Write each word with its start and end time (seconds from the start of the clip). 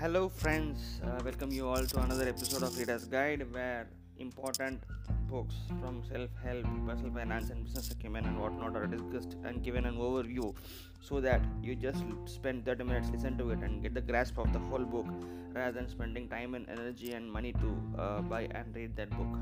Hello, 0.00 0.30
friends. 0.30 0.98
Uh, 1.04 1.20
welcome 1.22 1.52
you 1.52 1.68
all 1.68 1.84
to 1.84 2.00
another 2.00 2.26
episode 2.26 2.62
of 2.62 2.74
Reader's 2.78 3.04
Guide, 3.04 3.42
where 3.52 3.86
important 4.18 4.82
books 5.28 5.56
from 5.78 6.02
self-help, 6.10 6.64
personal 6.86 7.12
finance, 7.12 7.50
and 7.50 7.64
business 7.64 7.90
acumen 7.90 8.24
and 8.24 8.40
whatnot 8.40 8.74
are 8.76 8.86
discussed 8.86 9.36
and 9.44 9.62
given 9.62 9.84
an 9.84 9.96
overview, 9.96 10.54
so 11.02 11.20
that 11.20 11.42
you 11.62 11.74
just 11.74 12.02
spend 12.24 12.64
30 12.64 12.84
minutes 12.84 13.10
listen 13.10 13.36
to 13.36 13.50
it 13.50 13.58
and 13.58 13.82
get 13.82 13.92
the 13.92 14.00
grasp 14.00 14.38
of 14.38 14.50
the 14.54 14.58
whole 14.58 14.86
book, 14.86 15.06
rather 15.52 15.72
than 15.72 15.86
spending 15.86 16.26
time 16.30 16.54
and 16.54 16.66
energy 16.70 17.12
and 17.12 17.30
money 17.30 17.52
to 17.52 18.00
uh, 18.00 18.22
buy 18.22 18.48
and 18.52 18.74
read 18.74 18.96
that 18.96 19.10
book. 19.10 19.38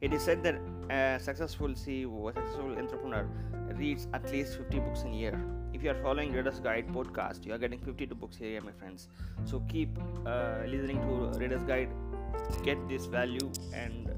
It 0.00 0.14
is 0.14 0.22
said 0.22 0.42
that 0.44 0.58
a 0.88 1.20
successful 1.22 1.68
CEO, 1.68 2.30
a 2.30 2.32
successful 2.32 2.78
entrepreneur, 2.78 3.28
reads 3.74 4.08
at 4.14 4.32
least 4.32 4.56
50 4.56 4.78
books 4.78 5.02
in 5.02 5.12
a 5.12 5.16
year. 5.16 5.38
If 5.76 5.82
you 5.84 5.90
are 5.90 6.02
following 6.02 6.32
Reader's 6.32 6.58
Guide 6.58 6.86
podcast, 6.90 7.44
you 7.44 7.52
are 7.52 7.58
getting 7.58 7.78
52 7.78 8.14
books 8.14 8.38
here, 8.38 8.62
my 8.62 8.72
friends. 8.72 9.08
So 9.44 9.62
keep 9.68 9.90
uh, 10.24 10.62
listening 10.66 11.02
to 11.02 11.38
Reader's 11.38 11.64
Guide, 11.64 11.90
get 12.64 12.78
this 12.88 13.04
value, 13.04 13.50
and 13.74 14.10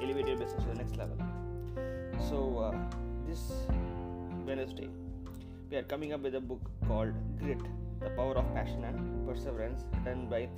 elevate 0.00 0.28
your 0.28 0.38
business 0.38 0.62
to 0.62 0.68
the 0.70 0.76
next 0.76 0.96
level. 0.96 1.18
So 2.30 2.38
uh, 2.58 2.78
this 3.28 3.52
Wednesday, 4.46 4.88
we 5.70 5.76
are 5.76 5.82
coming 5.82 6.14
up 6.14 6.22
with 6.22 6.36
a 6.36 6.40
book 6.40 6.70
called 6.88 7.12
Grit: 7.38 7.60
The 8.00 8.08
Power 8.20 8.38
of 8.38 8.54
Passion 8.54 8.82
and 8.84 9.28
Perseverance, 9.28 9.84
written 10.06 10.26
by 10.30 10.48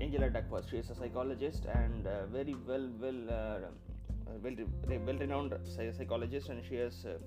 Angela 0.00 0.30
Duckworth. 0.30 0.70
She 0.70 0.76
is 0.76 0.90
a 0.90 0.94
psychologist 0.94 1.64
and 1.64 2.06
uh, 2.06 2.26
very 2.26 2.54
well, 2.64 2.88
well, 3.00 3.20
uh, 3.28 3.58
well, 4.40 4.54
well 5.04 5.18
renowned 5.26 5.52
psychologist, 5.98 6.48
and 6.48 6.64
she 6.64 6.76
has 6.76 7.04
uh, 7.04 7.18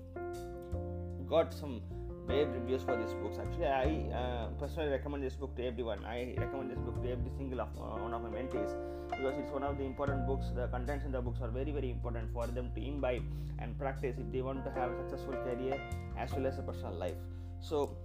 got 1.28 1.52
some 1.52 1.82
rave 2.28 2.48
reviews 2.54 2.82
for 2.82 2.96
these 2.96 3.14
books. 3.14 3.38
Actually, 3.38 3.66
I 3.66 3.88
uh, 4.20 4.46
personally 4.58 4.90
recommend 4.90 5.22
this 5.22 5.34
book 5.34 5.54
to 5.56 5.64
everyone. 5.66 6.04
I 6.04 6.34
recommend 6.38 6.70
this 6.70 6.78
book 6.78 7.02
to 7.02 7.10
every 7.10 7.30
single 7.36 7.60
of 7.60 7.68
uh, 7.76 8.02
one 8.02 8.12
of 8.14 8.22
my 8.22 8.28
mentees 8.28 8.72
because 9.10 9.34
it's 9.38 9.52
one 9.52 9.62
of 9.62 9.78
the 9.78 9.84
important 9.84 10.26
books. 10.26 10.46
The 10.54 10.66
contents 10.68 11.04
in 11.04 11.12
the 11.12 11.20
books 11.20 11.40
are 11.40 11.48
very, 11.48 11.72
very 11.72 11.90
important 11.90 12.32
for 12.32 12.46
them 12.46 12.70
to 12.74 12.80
imbibe 12.86 13.22
and 13.58 13.78
practice 13.78 14.16
if 14.18 14.32
they 14.32 14.42
want 14.42 14.64
to 14.64 14.70
have 14.72 14.90
a 14.90 14.96
successful 14.96 15.34
career 15.44 15.80
as 16.18 16.32
well 16.32 16.46
as 16.46 16.58
a 16.58 16.62
personal 16.62 16.94
life. 16.94 17.16
So 17.60 17.96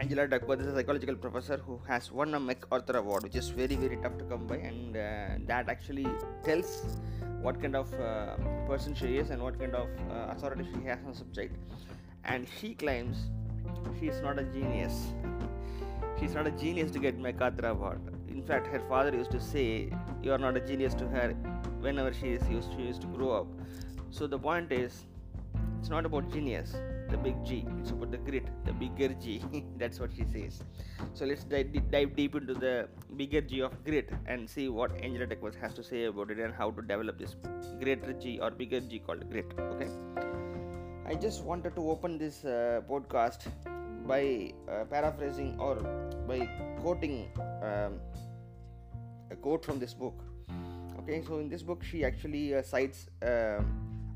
Angela 0.00 0.26
Duckworth 0.26 0.60
is 0.60 0.66
a 0.66 0.74
psychological 0.74 1.14
professor 1.14 1.56
who 1.58 1.80
has 1.86 2.10
won 2.10 2.34
a 2.34 2.40
MacArthur 2.40 2.96
Award, 2.96 3.22
which 3.24 3.36
is 3.36 3.48
very 3.48 3.76
very 3.76 3.96
tough 3.96 4.16
to 4.18 4.24
come 4.24 4.46
by, 4.46 4.56
and 4.56 4.96
uh, 4.96 5.46
that 5.46 5.68
actually 5.68 6.06
tells 6.42 6.98
what 7.42 7.60
kind 7.60 7.76
of 7.76 7.92
uh, 7.94 8.36
person 8.66 8.94
she 8.94 9.18
is 9.18 9.30
and 9.30 9.42
what 9.42 9.58
kind 9.58 9.74
of 9.74 9.88
uh, 10.10 10.32
authority 10.32 10.66
she 10.72 10.86
has 10.86 10.98
on 11.04 11.12
the 11.12 11.18
subject. 11.18 11.54
And 12.24 12.46
she 12.60 12.74
claims 12.74 13.16
she 13.98 14.08
is 14.08 14.20
not 14.20 14.38
a 14.38 14.44
genius. 14.44 15.12
She's 16.18 16.34
not 16.34 16.46
a 16.46 16.50
genius 16.50 16.90
to 16.92 16.98
get 16.98 17.18
MacArthur 17.18 17.66
Award. 17.68 18.00
In 18.28 18.42
fact, 18.42 18.66
her 18.68 18.80
father 18.88 19.14
used 19.14 19.30
to 19.32 19.40
say, 19.40 19.92
"You 20.22 20.32
are 20.32 20.42
not 20.46 20.56
a 20.56 20.64
genius" 20.72 20.94
to 21.02 21.08
her 21.16 21.28
whenever 21.86 22.12
she 22.22 22.32
is 22.38 22.48
used 22.56 22.74
she 22.76 22.88
used 22.88 23.06
to 23.06 23.12
grow 23.18 23.30
up. 23.42 23.46
So 24.10 24.26
the 24.26 24.38
point 24.38 24.72
is, 24.72 25.04
it's 25.80 25.90
not 25.96 26.06
about 26.06 26.32
genius 26.32 26.76
the 27.14 27.18
big 27.18 27.44
G. 27.44 27.64
It's 27.80 27.90
about 27.90 28.10
the 28.10 28.18
grit, 28.18 28.46
the 28.64 28.72
bigger 28.72 29.14
G. 29.14 29.42
That's 29.78 30.00
what 30.00 30.10
she 30.16 30.24
says. 30.24 30.62
So 31.12 31.24
let's 31.24 31.44
dive, 31.44 31.72
dive, 31.90 32.16
deep 32.16 32.34
into 32.34 32.54
the 32.54 32.88
bigger 33.16 33.40
G 33.40 33.60
of 33.60 33.84
grit 33.84 34.10
and 34.26 34.48
see 34.48 34.68
what 34.68 34.92
Angela 35.02 35.26
Duckworth 35.26 35.56
has 35.60 35.74
to 35.74 35.84
say 35.84 36.04
about 36.04 36.30
it 36.30 36.38
and 36.38 36.54
how 36.54 36.70
to 36.70 36.82
develop 36.82 37.18
this 37.18 37.36
greater 37.80 38.12
G 38.12 38.38
or 38.40 38.50
bigger 38.50 38.80
G 38.80 38.98
called 38.98 39.30
grit. 39.30 39.46
Okay. 39.58 39.88
I 41.06 41.14
just 41.14 41.44
wanted 41.44 41.74
to 41.76 41.90
open 41.90 42.18
this 42.18 42.44
uh, 42.44 42.80
podcast 42.88 43.46
by 44.06 44.52
uh, 44.68 44.84
paraphrasing 44.84 45.56
or 45.58 45.76
by 46.26 46.48
quoting 46.80 47.28
um, 47.62 48.00
a 49.30 49.36
quote 49.36 49.64
from 49.64 49.78
this 49.78 49.94
book. 49.94 50.14
Okay, 51.00 51.22
so 51.26 51.38
in 51.38 51.48
this 51.48 51.62
book, 51.62 51.82
she 51.84 52.04
actually 52.04 52.54
uh, 52.54 52.62
cites 52.62 53.08
um, 53.22 53.66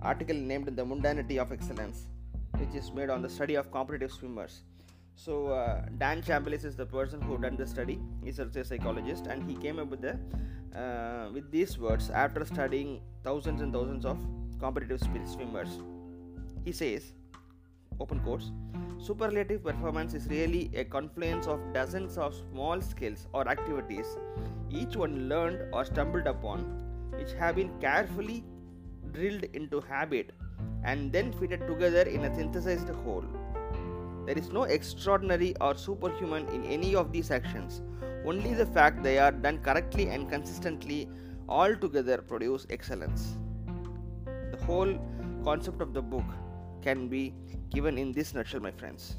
article 0.03 0.37
named 0.37 0.69
"The 0.77 0.85
Mundanity 0.85 1.39
of 1.39 1.53
Excellence." 1.53 2.07
which 2.59 2.75
is 2.75 2.93
made 2.93 3.11
on 3.11 3.23
the 3.23 3.29
study 3.29 3.55
of 3.55 3.71
competitive 3.71 4.11
swimmers. 4.11 4.63
So 5.15 5.49
uh, 5.49 5.83
Dan 5.99 6.23
Chambliss 6.23 6.65
is 6.65 6.77
the 6.77 6.87
person 6.87 7.21
who 7.21 7.39
done 7.39 7.57
the 7.57 7.67
study. 7.67 8.01
He's 8.25 8.41
also 8.41 8.61
a 8.61 8.65
psychologist, 8.65 9.27
and 9.27 9.49
he 9.49 9.57
came 9.57 9.79
up 9.79 9.89
with 9.89 10.01
the 10.01 10.19
uh, 10.79 11.31
with 11.33 11.51
these 11.51 11.79
words 11.79 12.11
after 12.11 12.45
studying 12.45 13.01
thousands 13.23 13.61
and 13.61 13.73
thousands 13.73 14.05
of 14.05 14.19
competitive 14.59 15.01
swimmers. 15.01 15.81
He 16.69 16.73
says, 16.73 17.13
open 17.99 18.21
quotes, 18.21 18.53
superlative 18.99 19.65
performance 19.65 20.13
is 20.13 20.27
really 20.27 20.71
a 20.75 20.85
confluence 20.85 21.47
of 21.47 21.61
dozens 21.73 22.19
of 22.19 22.35
small 22.35 22.83
skills 22.83 23.27
or 23.33 23.49
activities, 23.49 24.05
each 24.69 24.95
one 24.95 25.31
learned 25.31 25.73
or 25.73 25.87
stumbled 25.87 26.27
upon, 26.27 26.59
which 27.17 27.33
have 27.39 27.57
been 27.57 27.71
carefully 27.81 28.45
drilled 29.13 29.45
into 29.55 29.81
habit 29.81 30.33
and 30.85 31.11
then 31.11 31.33
fitted 31.33 31.67
together 31.67 32.03
in 32.03 32.27
a 32.27 32.35
synthesized 32.35 32.91
whole. 32.91 33.25
There 34.27 34.37
is 34.37 34.51
no 34.53 34.65
extraordinary 34.65 35.55
or 35.63 35.75
superhuman 35.75 36.51
in 36.51 36.67
any 36.67 36.95
of 36.95 37.13
these 37.13 37.31
actions, 37.31 37.81
only 38.27 38.53
the 38.53 38.67
fact 38.67 39.03
they 39.03 39.19
are 39.19 39.33
done 39.33 39.61
correctly 39.61 40.11
and 40.11 40.29
consistently 40.29 41.09
all 41.49 41.75
together 41.75 42.19
produce 42.19 42.67
excellence. 42.69 43.39
The 44.27 44.63
whole 44.67 44.99
concept 45.45 45.81
of 45.81 45.95
the 45.95 46.03
book 46.03 46.25
can 46.83 47.09
be 47.09 47.35
given 47.71 47.99
in 47.99 48.13
this 48.13 48.35
nutshell, 48.35 48.61
my 48.61 48.71
friends. 48.71 49.17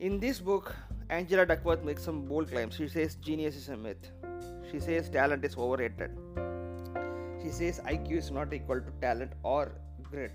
In 0.00 0.20
this 0.20 0.40
book, 0.40 0.74
Angela 1.10 1.46
Duckworth 1.46 1.84
makes 1.84 2.02
some 2.02 2.22
bold 2.22 2.50
claims. 2.50 2.74
She 2.74 2.88
says 2.88 3.16
genius 3.16 3.56
is 3.56 3.68
a 3.68 3.76
myth. 3.76 4.10
She 4.70 4.80
says 4.80 5.08
talent 5.08 5.44
is 5.44 5.56
overrated. 5.56 6.10
She 7.42 7.50
says 7.50 7.80
IQ 7.84 8.12
is 8.12 8.30
not 8.30 8.52
equal 8.52 8.80
to 8.80 8.90
talent 9.00 9.32
or 9.42 9.72
grit. 10.02 10.32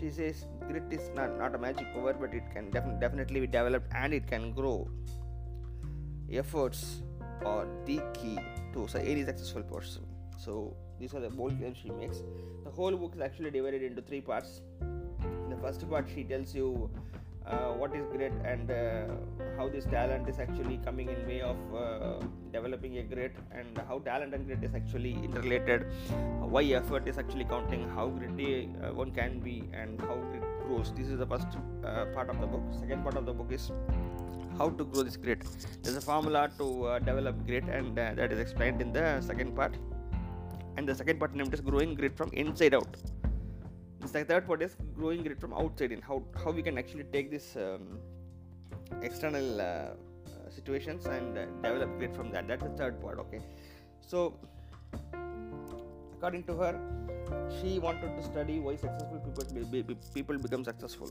She 0.00 0.10
says 0.10 0.46
grit 0.66 0.84
is 0.90 1.10
not, 1.14 1.38
not 1.38 1.54
a 1.54 1.58
magic 1.58 1.92
power, 1.94 2.12
but 2.12 2.34
it 2.34 2.42
can 2.52 2.70
def- 2.70 3.00
definitely 3.00 3.40
be 3.40 3.46
developed 3.46 3.86
and 3.94 4.12
it 4.12 4.26
can 4.26 4.52
grow. 4.52 4.88
Efforts 6.30 7.02
are 7.44 7.66
the 7.86 8.00
key 8.14 8.38
to 8.72 8.86
any 8.98 9.24
successful 9.24 9.62
person. 9.62 10.04
So 10.38 10.76
these 11.02 11.14
are 11.14 11.20
the 11.20 11.30
bold 11.30 11.58
claims 11.58 11.78
she 11.82 11.90
makes. 11.90 12.18
The 12.64 12.70
whole 12.70 12.96
book 12.96 13.14
is 13.16 13.20
actually 13.20 13.50
divided 13.50 13.82
into 13.82 14.02
three 14.02 14.20
parts. 14.20 14.60
The 15.50 15.56
first 15.60 15.88
part 15.90 16.06
she 16.14 16.22
tells 16.22 16.54
you 16.54 16.88
uh, 17.44 17.70
what 17.80 17.96
is 17.96 18.06
grit 18.12 18.32
and 18.44 18.70
uh, 18.70 19.06
how 19.56 19.68
this 19.68 19.84
talent 19.84 20.28
is 20.28 20.38
actually 20.38 20.78
coming 20.84 21.08
in 21.08 21.26
way 21.26 21.40
of 21.40 21.56
uh, 21.74 22.24
developing 22.52 22.98
a 22.98 23.02
grit 23.02 23.34
and 23.50 23.82
how 23.88 23.98
talent 23.98 24.32
and 24.32 24.46
grit 24.46 24.62
is 24.62 24.76
actually 24.76 25.14
interrelated. 25.24 25.86
Why 26.38 26.62
effort 26.80 27.08
is 27.08 27.18
actually 27.18 27.46
counting 27.46 27.88
how 27.96 28.06
gritty 28.06 28.70
uh, 28.80 28.92
one 28.94 29.10
can 29.10 29.40
be 29.40 29.64
and 29.72 30.00
how 30.02 30.14
grit 30.30 30.44
grows. 30.68 30.92
This 30.96 31.08
is 31.08 31.18
the 31.18 31.26
first 31.26 31.48
uh, 31.84 32.04
part 32.14 32.30
of 32.30 32.40
the 32.40 32.46
book. 32.46 32.62
Second 32.78 33.02
part 33.02 33.16
of 33.16 33.26
the 33.26 33.32
book 33.32 33.50
is 33.50 33.72
how 34.56 34.70
to 34.70 34.84
grow 34.84 35.02
this 35.02 35.16
grit. 35.16 35.42
There's 35.82 35.96
a 35.96 36.00
formula 36.00 36.48
to 36.58 36.84
uh, 36.84 36.98
develop 37.00 37.44
grit 37.44 37.64
and 37.64 37.96
that 37.96 38.30
is 38.30 38.38
explained 38.38 38.80
in 38.80 38.92
the 38.92 39.20
second 39.20 39.56
part 39.56 39.74
and 40.76 40.88
the 40.88 40.94
second 40.94 41.18
part 41.18 41.36
is 41.52 41.60
growing 41.60 41.94
grit 41.94 42.16
from 42.16 42.30
inside 42.32 42.74
out. 42.74 42.96
The 44.00 44.24
third 44.24 44.46
part 44.46 44.62
is 44.62 44.76
growing 44.94 45.22
grit 45.22 45.40
from 45.40 45.52
outside 45.54 45.92
in. 45.92 46.02
How 46.02 46.22
how 46.44 46.50
we 46.50 46.62
can 46.62 46.78
actually 46.78 47.04
take 47.04 47.30
this 47.30 47.56
um, 47.56 47.98
external 49.00 49.60
uh, 49.60 49.64
uh, 49.64 49.94
situations 50.50 51.06
and 51.06 51.38
uh, 51.38 51.46
develop 51.62 51.98
grit 51.98 52.14
from 52.14 52.30
that. 52.32 52.48
That's 52.48 52.62
the 52.62 52.70
third 52.70 53.00
part 53.00 53.18
okay? 53.20 53.40
So 54.00 54.34
according 56.22 56.44
to 56.44 56.54
her 56.54 56.74
she 57.58 57.78
wanted 57.78 58.10
to 58.16 58.22
study 58.22 58.58
why 58.60 58.74
successful 58.76 59.18
people 59.26 59.44
be, 59.70 59.82
be, 59.82 59.96
people 60.14 60.38
become 60.38 60.62
successful 60.64 61.10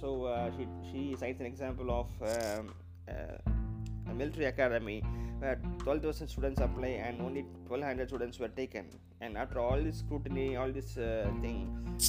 so 0.00 0.24
uh, 0.24 0.50
she 0.56 0.66
she 0.88 1.16
cites 1.16 1.40
an 1.40 1.46
example 1.46 1.90
of 2.00 2.08
um, 2.32 2.74
uh, 3.08 4.10
a 4.10 4.14
military 4.14 4.46
academy 4.46 5.02
where 5.42 5.58
12,000 5.78 6.28
students 6.28 6.60
apply 6.60 6.92
and 7.06 7.20
only 7.20 7.42
1200 7.66 8.08
students 8.08 8.38
were 8.38 8.48
taken. 8.48 8.86
And 9.20 9.36
after 9.36 9.58
all 9.60 9.80
this 9.82 9.98
scrutiny 9.98 10.56
all 10.56 10.70
this 10.78 10.96
uh, 10.96 11.30
thing 11.40 11.60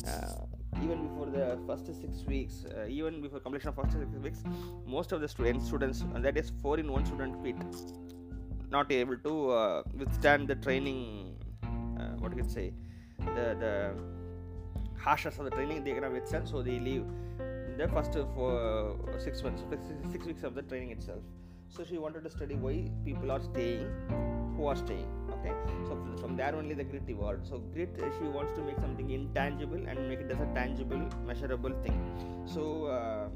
uh, 0.08 0.82
even 0.84 1.08
before 1.08 1.28
the 1.38 1.48
first 1.68 1.86
six 2.02 2.24
weeks 2.28 2.66
uh, 2.66 2.86
even 2.88 3.22
before 3.22 3.40
completion 3.40 3.70
of 3.70 3.76
first 3.76 3.94
six 3.94 4.18
weeks 4.28 4.44
most 4.86 5.12
of 5.12 5.22
the 5.22 5.28
students 5.28 5.68
students 5.68 6.04
that 6.28 6.38
is 6.38 6.52
four 6.62 6.80
in 6.80 6.92
one 6.92 7.06
student 7.06 7.40
quit. 7.42 7.56
Not 8.70 8.92
able 8.92 9.18
to 9.18 9.50
uh, 9.52 9.84
withstand 9.98 10.48
the 10.48 10.56
training 10.56 11.36
uh, 11.64 12.14
what 12.22 12.36
you 12.36 12.44
could 12.44 12.52
say 12.60 12.68
the 13.38 13.46
the 13.66 13.76
harshness 15.06 15.38
of 15.40 15.46
the 15.46 15.56
training 15.58 15.84
they 15.84 15.94
cannot 15.94 16.14
withstand 16.18 16.48
so 16.48 16.62
they 16.70 16.80
leave 16.90 17.06
the 17.78 17.88
first 17.96 18.14
for 18.36 18.52
six 19.18 19.44
months 19.44 19.64
six, 19.70 19.88
six 20.12 20.26
weeks 20.26 20.44
of 20.44 20.54
the 20.60 20.64
training 20.72 20.92
itself 20.92 21.24
so 21.76 21.84
she 21.84 21.98
wanted 21.98 22.24
to 22.24 22.30
study 22.30 22.56
why 22.56 22.76
people 23.06 23.32
are 23.32 23.42
staying 23.42 23.88
who 24.56 24.68
are 24.72 24.76
staying 24.76 25.08
okay 25.36 25.54
so 25.88 25.98
from 26.22 26.36
there 26.38 26.56
only 26.56 26.76
the 26.82 26.84
grit 26.84 27.10
evolved 27.16 27.48
so 27.48 27.58
grit 27.74 28.04
she 28.18 28.28
wants 28.38 28.54
to 28.58 28.62
make 28.70 28.80
something 28.86 29.10
intangible 29.10 29.82
and 29.88 30.08
make 30.10 30.20
it 30.20 30.32
as 30.36 30.40
a 30.48 30.50
tangible 30.60 31.04
measurable 31.26 31.74
thing 31.86 31.98
so 32.46 32.86
uh, 32.98 33.28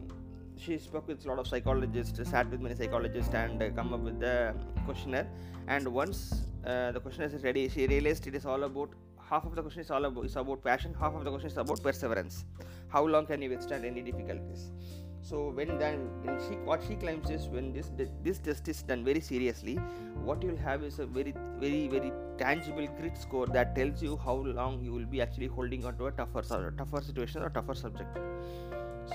she 0.57 0.77
spoke 0.77 1.07
with 1.07 1.23
a 1.25 1.27
lot 1.27 1.39
of 1.39 1.47
psychologists, 1.47 2.19
sat 2.29 2.49
with 2.49 2.59
many 2.59 2.75
psychologists, 2.75 3.33
and 3.33 3.61
uh, 3.61 3.69
come 3.69 3.93
up 3.93 3.99
with 3.99 4.19
the 4.19 4.55
questionnaire. 4.85 5.27
And 5.67 5.87
once 5.87 6.43
uh, 6.65 6.91
the 6.91 6.99
questionnaire 6.99 7.33
is 7.35 7.43
ready, 7.43 7.69
she 7.69 7.87
realized 7.87 8.27
it 8.27 8.35
is 8.35 8.45
all 8.45 8.63
about 8.63 8.89
half 9.29 9.45
of 9.45 9.55
the 9.55 9.61
question 9.61 9.81
is 9.81 9.91
all 9.91 10.05
about 10.05 10.25
is 10.25 10.35
about 10.35 10.63
passion, 10.63 10.93
half 10.99 11.13
of 11.13 11.23
the 11.23 11.29
question 11.29 11.51
is 11.51 11.57
about 11.57 11.81
perseverance. 11.83 12.45
How 12.87 13.05
long 13.05 13.25
can 13.25 13.41
you 13.41 13.49
withstand 13.49 13.85
any 13.85 14.01
difficulties? 14.01 14.71
So 15.21 15.49
when 15.49 15.77
then 15.77 16.09
when 16.23 16.39
she 16.39 16.55
what 16.69 16.81
she 16.87 16.95
claims 16.95 17.29
is 17.29 17.47
when 17.47 17.73
this 17.73 17.91
this 18.23 18.39
test 18.39 18.67
is 18.67 18.81
done 18.83 19.03
very 19.03 19.19
seriously, 19.19 19.75
what 20.23 20.41
you'll 20.41 20.57
have 20.57 20.83
is 20.83 20.99
a 20.99 21.05
very 21.05 21.33
very 21.59 21.87
very 21.87 22.11
tangible 22.37 22.87
grit 22.99 23.17
score 23.17 23.47
that 23.47 23.75
tells 23.75 24.01
you 24.01 24.17
how 24.17 24.35
long 24.35 24.79
you 24.81 24.93
will 24.93 25.05
be 25.05 25.21
actually 25.21 25.47
holding 25.47 25.85
on 25.85 25.97
to 25.97 26.07
a 26.07 26.11
tougher 26.11 26.43
tougher 26.77 27.01
situation 27.01 27.41
or 27.41 27.49
tougher 27.49 27.73
subject. 27.73 28.17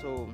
So 0.01 0.29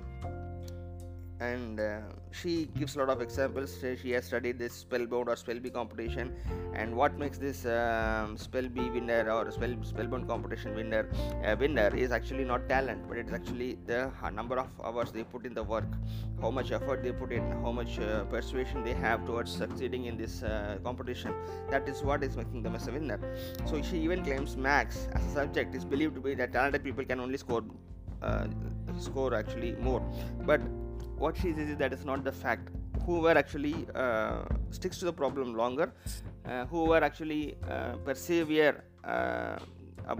and 1.39 1.79
uh, 1.79 1.99
she 2.31 2.69
gives 2.77 2.95
a 2.95 2.99
lot 2.99 3.09
of 3.09 3.21
examples. 3.21 3.77
She 4.01 4.11
has 4.11 4.25
studied 4.25 4.59
this 4.59 4.73
spellbound 4.73 5.29
or 5.29 5.35
spellbee 5.35 5.73
competition. 5.73 6.35
And 6.73 6.95
what 6.95 7.17
makes 7.17 7.37
this 7.37 7.65
um, 7.65 8.37
spellbee 8.37 8.93
winner 8.93 9.29
or 9.31 9.49
spell 9.51 9.73
spellbound 9.83 10.27
competition 10.27 10.75
winner 10.75 11.09
uh, 11.45 11.55
winner 11.59 11.95
is 11.95 12.11
actually 12.11 12.43
not 12.43 12.67
talent 12.69 13.07
but 13.07 13.17
it 13.17 13.27
is 13.27 13.33
actually 13.33 13.77
the 13.85 14.11
number 14.33 14.59
of 14.59 14.67
hours 14.83 15.11
they 15.11 15.23
put 15.23 15.45
in 15.45 15.53
the 15.53 15.63
work. 15.63 15.87
How 16.41 16.51
much 16.51 16.71
effort 16.71 17.03
they 17.03 17.11
put 17.11 17.31
in 17.31 17.49
how 17.63 17.71
much 17.71 17.99
uh, 17.99 18.25
persuasion 18.25 18.83
they 18.83 18.93
have 18.93 19.25
towards 19.25 19.51
succeeding 19.51 20.05
in 20.05 20.17
this 20.17 20.43
uh, 20.43 20.77
competition. 20.83 21.33
That 21.69 21.87
is 21.87 22.03
what 22.03 22.23
is 22.23 22.35
making 22.35 22.63
them 22.63 22.75
as 22.75 22.87
a 22.87 22.91
winner. 22.91 23.19
So 23.65 23.81
she 23.81 23.97
even 23.99 24.23
claims 24.23 24.57
max 24.57 25.07
as 25.13 25.25
a 25.25 25.29
subject 25.31 25.73
is 25.73 25.85
believed 25.85 26.15
to 26.15 26.21
be 26.21 26.35
that 26.35 26.51
talented 26.51 26.83
people 26.83 27.05
can 27.05 27.19
only 27.19 27.37
score 27.37 27.63
uh, 28.21 28.47
score 28.99 29.33
actually 29.33 29.73
more. 29.73 30.01
But 30.45 30.61
what 31.17 31.37
she 31.37 31.53
says 31.53 31.69
is 31.69 31.77
that 31.77 31.93
is 31.93 32.05
not 32.05 32.23
the 32.23 32.31
fact. 32.31 32.69
Whoever 33.05 33.37
actually 33.37 33.87
uh, 33.95 34.43
sticks 34.71 34.97
to 34.99 35.05
the 35.05 35.13
problem 35.13 35.55
longer 35.55 35.93
uh, 36.49 36.65
whoever 36.65 37.03
actually 37.05 37.55
uh, 37.69 37.93
persevere 38.05 38.83
uh, 39.03 39.57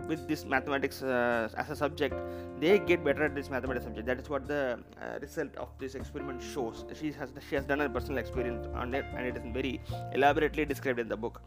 with 0.08 0.28
this 0.28 0.46
mathematics 0.46 1.02
uh, 1.02 1.50
as 1.58 1.70
a 1.70 1.76
subject 1.76 2.14
they 2.60 2.78
get 2.78 3.04
better 3.04 3.24
at 3.24 3.34
this 3.34 3.50
mathematics 3.50 3.86
subject. 3.86 4.06
That 4.06 4.20
is 4.20 4.30
what 4.30 4.48
the 4.48 4.80
uh, 5.02 5.20
result 5.22 5.56
of 5.56 5.70
this 5.80 5.96
experiment 5.96 6.42
shows. 6.42 6.86
She 7.00 7.12
has 7.14 7.32
she 7.48 7.56
has 7.56 7.66
done 7.66 7.82
a 7.82 7.90
personal 7.90 8.20
experience 8.20 8.68
on 8.76 8.94
it 8.94 9.06
and 9.16 9.26
it 9.26 9.38
is 9.38 9.44
very 9.54 9.82
elaborately 10.14 10.66
described 10.66 11.00
in 11.00 11.08
the 11.08 11.18
book. 11.18 11.42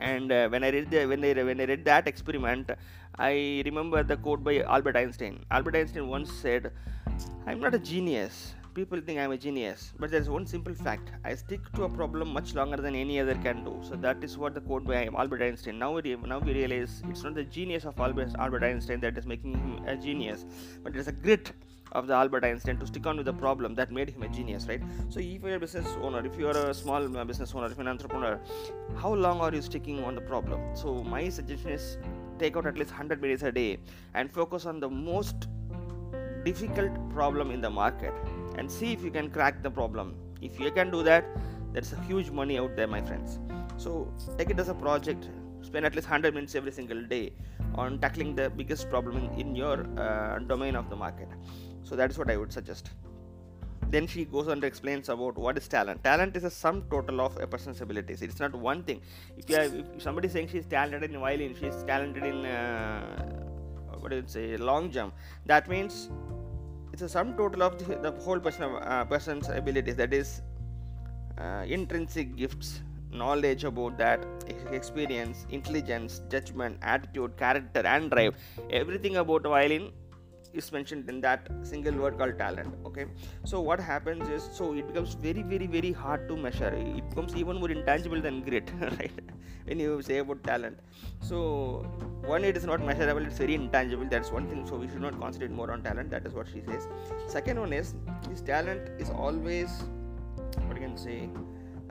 And 0.00 0.32
uh, 0.32 0.48
when 0.48 0.64
I 0.64 0.70
read 0.70 0.90
the, 0.90 1.06
when 1.06 1.24
I 1.24 1.32
when 1.44 1.60
I 1.60 1.64
read 1.64 1.84
that 1.84 2.08
experiment, 2.08 2.72
I 3.18 3.62
remember 3.64 4.02
the 4.02 4.16
quote 4.16 4.42
by 4.42 4.60
Albert 4.62 4.96
Einstein. 4.96 5.44
Albert 5.50 5.76
Einstein 5.76 6.08
once 6.08 6.32
said, 6.32 6.72
"I'm 7.46 7.60
not 7.60 7.74
a 7.74 7.78
genius 7.78 8.54
people 8.74 9.00
think 9.00 9.18
I'm 9.18 9.32
a 9.32 9.36
genius, 9.36 9.92
but 9.98 10.10
there's 10.10 10.28
one 10.28 10.46
simple 10.46 10.74
fact 10.74 11.10
I 11.24 11.34
stick 11.34 11.60
to 11.74 11.84
a 11.84 11.88
problem 11.88 12.32
much 12.32 12.54
longer 12.54 12.78
than 12.78 12.94
any 12.94 13.20
other 13.20 13.34
can 13.34 13.64
do. 13.64 13.78
So, 13.82 13.96
that 13.96 14.24
is 14.24 14.38
what 14.38 14.54
the 14.54 14.60
quote 14.60 14.84
by 14.84 15.06
Albert 15.06 15.42
Einstein. 15.42 15.78
Now 15.78 15.92
we, 15.94 16.16
now 16.16 16.38
we 16.38 16.54
realize 16.54 17.02
it's 17.08 17.22
not 17.22 17.34
the 17.34 17.44
genius 17.44 17.84
of 17.84 17.98
Albert, 18.00 18.64
Einstein 18.64 19.00
that 19.00 19.18
is 19.18 19.26
making 19.26 19.54
him 19.54 19.84
a 19.86 19.96
genius, 19.96 20.44
but 20.82 20.96
it's 20.96 21.08
a 21.08 21.12
grit 21.12 21.52
of 21.92 22.06
the 22.06 22.14
Albert 22.14 22.44
Einstein 22.44 22.78
to 22.78 22.86
stick 22.86 23.06
on 23.06 23.18
with 23.18 23.26
the 23.26 23.34
problem 23.34 23.74
that 23.74 23.92
made 23.92 24.08
him 24.08 24.22
a 24.22 24.28
genius, 24.28 24.66
right? 24.66 24.82
So, 25.10 25.20
if 25.20 25.42
you're 25.42 25.56
a 25.56 25.60
business 25.60 25.86
owner, 26.00 26.24
if 26.24 26.38
you're 26.38 26.56
a 26.56 26.72
small 26.72 27.16
uh, 27.16 27.24
business 27.24 27.54
owner, 27.54 27.66
if 27.66 27.76
you're 27.76 27.82
an 27.82 27.88
entrepreneur, 27.88 28.40
how 28.96 29.12
long 29.12 29.40
are 29.40 29.54
you 29.54 29.62
sticking 29.62 30.02
on 30.04 30.14
the 30.14 30.22
problem? 30.22 30.60
So, 30.74 31.02
my 31.02 31.28
suggestion 31.28 31.72
is 31.72 31.98
take 32.38 32.56
out 32.56 32.66
at 32.66 32.78
least 32.78 32.90
100 32.90 33.20
minutes 33.20 33.42
a 33.42 33.52
day 33.52 33.78
and 34.14 34.32
focus 34.32 34.64
on 34.64 34.80
the 34.80 34.88
most 34.88 35.48
difficult 36.44 36.92
problem 37.10 37.50
in 37.50 37.60
the 37.60 37.70
market 37.70 38.12
and 38.56 38.70
see 38.70 38.92
if 38.92 39.02
you 39.02 39.10
can 39.10 39.30
crack 39.30 39.62
the 39.62 39.70
problem. 39.70 40.14
If 40.40 40.58
you 40.58 40.70
can 40.70 40.90
do 40.90 41.02
that 41.04 41.24
there's 41.72 41.92
a 41.92 42.00
huge 42.02 42.30
money 42.30 42.58
out 42.58 42.76
there 42.76 42.86
my 42.86 43.00
friends. 43.00 43.38
So 43.76 44.12
take 44.38 44.50
it 44.50 44.58
as 44.58 44.68
a 44.68 44.74
project. 44.74 45.28
Spend 45.62 45.86
at 45.86 45.94
least 45.94 46.08
100 46.08 46.34
minutes 46.34 46.54
every 46.54 46.72
single 46.72 47.02
day 47.04 47.32
on 47.74 47.98
tackling 47.98 48.34
the 48.34 48.50
biggest 48.50 48.90
problem 48.90 49.16
in, 49.16 49.40
in 49.40 49.56
your 49.56 49.86
uh, 49.98 50.38
domain 50.40 50.76
of 50.76 50.90
the 50.90 50.96
market. 50.96 51.28
So 51.82 51.96
that 51.96 52.10
is 52.10 52.18
what 52.18 52.30
i 52.30 52.36
would 52.36 52.52
suggest. 52.52 52.90
Then 53.88 54.06
she 54.06 54.24
goes 54.24 54.48
on 54.48 54.60
to 54.62 54.66
explains 54.66 55.08
about 55.08 55.36
what 55.36 55.56
is 55.58 55.68
talent. 55.68 56.02
Talent 56.02 56.36
is 56.36 56.44
a 56.44 56.50
sum 56.50 56.84
total 56.90 57.20
of 57.20 57.36
a 57.36 57.46
person's 57.46 57.80
abilities. 57.80 58.22
It's 58.22 58.40
not 58.40 58.54
one 58.54 58.82
thing. 58.82 59.02
If 59.36 59.50
you 59.50 59.56
have, 59.56 59.74
if 59.74 60.02
somebody 60.02 60.28
is 60.28 60.32
saying 60.32 60.48
she's 60.48 60.66
talented 60.66 61.10
in 61.10 61.20
violin 61.20 61.54
she's 61.58 61.82
talented 61.84 62.24
in 62.24 62.46
uh, 62.46 63.41
what 64.02 64.10
do 64.10 64.16
you 64.16 64.24
say 64.26 64.56
long 64.56 64.90
jump. 64.90 65.14
That 65.46 65.68
means 65.68 66.10
it's 66.92 67.02
a 67.02 67.08
sum 67.08 67.34
total 67.36 67.62
of 67.62 67.78
the, 67.78 67.96
the 67.96 68.12
whole 68.24 68.40
person 68.40 68.64
uh, 68.64 69.04
person's 69.04 69.48
abilities 69.48 69.96
that 69.96 70.12
is 70.12 70.42
uh, 71.38 71.64
intrinsic 71.66 72.36
gifts 72.36 72.82
knowledge 73.12 73.64
about 73.64 73.96
that 73.98 74.20
experience 74.70 75.46
intelligence 75.50 76.22
judgment 76.30 76.78
attitude 76.82 77.36
character 77.36 77.82
and 77.86 78.10
drive. 78.10 78.34
Everything 78.70 79.16
about 79.16 79.42
violin 79.42 79.92
is 80.54 80.70
mentioned 80.72 81.08
in 81.08 81.20
that 81.20 81.48
single 81.62 81.94
word 81.94 82.18
called 82.18 82.38
talent 82.38 82.74
okay? 82.86 83.06
So 83.44 83.60
what 83.60 83.80
happens 83.80 84.28
is 84.28 84.48
so 84.52 84.74
it 84.74 84.86
becomes 84.86 85.14
very 85.14 85.42
very 85.42 85.66
very 85.66 85.92
hard 85.92 86.28
to 86.28 86.36
measure. 86.36 86.72
It 86.74 87.08
becomes 87.10 87.34
even 87.36 87.56
more 87.58 87.70
intangible 87.70 88.20
than 88.20 88.42
grit 88.42 88.70
right? 88.80 89.12
When 89.64 89.78
you 89.78 90.02
say 90.02 90.18
about 90.18 90.42
talent. 90.44 90.78
So 91.20 91.86
one 92.24 92.44
it 92.44 92.56
is 92.56 92.64
not 92.64 92.84
measurable 92.84 93.24
it's 93.24 93.38
very 93.38 93.54
intangible 93.54 94.06
that's 94.08 94.30
one 94.30 94.48
thing 94.48 94.66
so 94.66 94.76
we 94.76 94.88
should 94.88 95.00
not 95.00 95.18
concentrate 95.18 95.50
more 95.50 95.70
on 95.72 95.82
talent 95.82 96.10
that 96.10 96.26
is 96.26 96.34
what 96.34 96.46
she 96.48 96.62
says. 96.66 96.88
Second 97.26 97.60
one 97.60 97.72
is 97.72 97.94
this 98.28 98.40
talent 98.40 98.88
is 99.00 99.10
always 99.10 99.82
what 100.66 100.76
you 100.76 100.82
can 100.86 100.96
say 100.96 101.28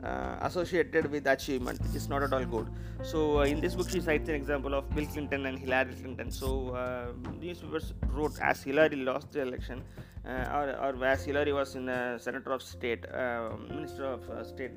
uh, 0.02 0.36
associated 0.40 1.10
with 1.10 1.26
achievement 1.26 1.80
is 1.94 2.08
not 2.08 2.22
at 2.22 2.32
all 2.32 2.44
good. 2.44 2.68
So 3.02 3.38
uh, 3.38 3.44
in 3.44 3.60
this 3.60 3.74
book 3.74 3.88
she 3.88 4.00
cites 4.00 4.28
an 4.28 4.34
example 4.34 4.74
of 4.74 4.88
bill 4.94 5.06
clinton 5.06 5.46
and 5.46 5.58
hillary 5.58 5.94
clinton. 5.94 6.30
So 6.30 6.70
uh, 6.70 7.12
newspapers 7.40 7.92
wrote 8.08 8.38
as 8.40 8.62
hillary 8.62 8.96
lost 8.96 9.32
the 9.32 9.42
election 9.42 9.82
uh, 10.26 10.56
or, 10.56 10.94
or 10.98 11.04
as 11.04 11.24
hillary 11.24 11.52
was 11.52 11.74
in 11.74 11.86
the 11.86 12.18
senator 12.18 12.52
of 12.52 12.62
state 12.62 13.04
uh, 13.12 13.50
minister 13.68 14.04
of 14.04 14.28
uh, 14.30 14.44
state 14.44 14.72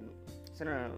senator 0.54 0.92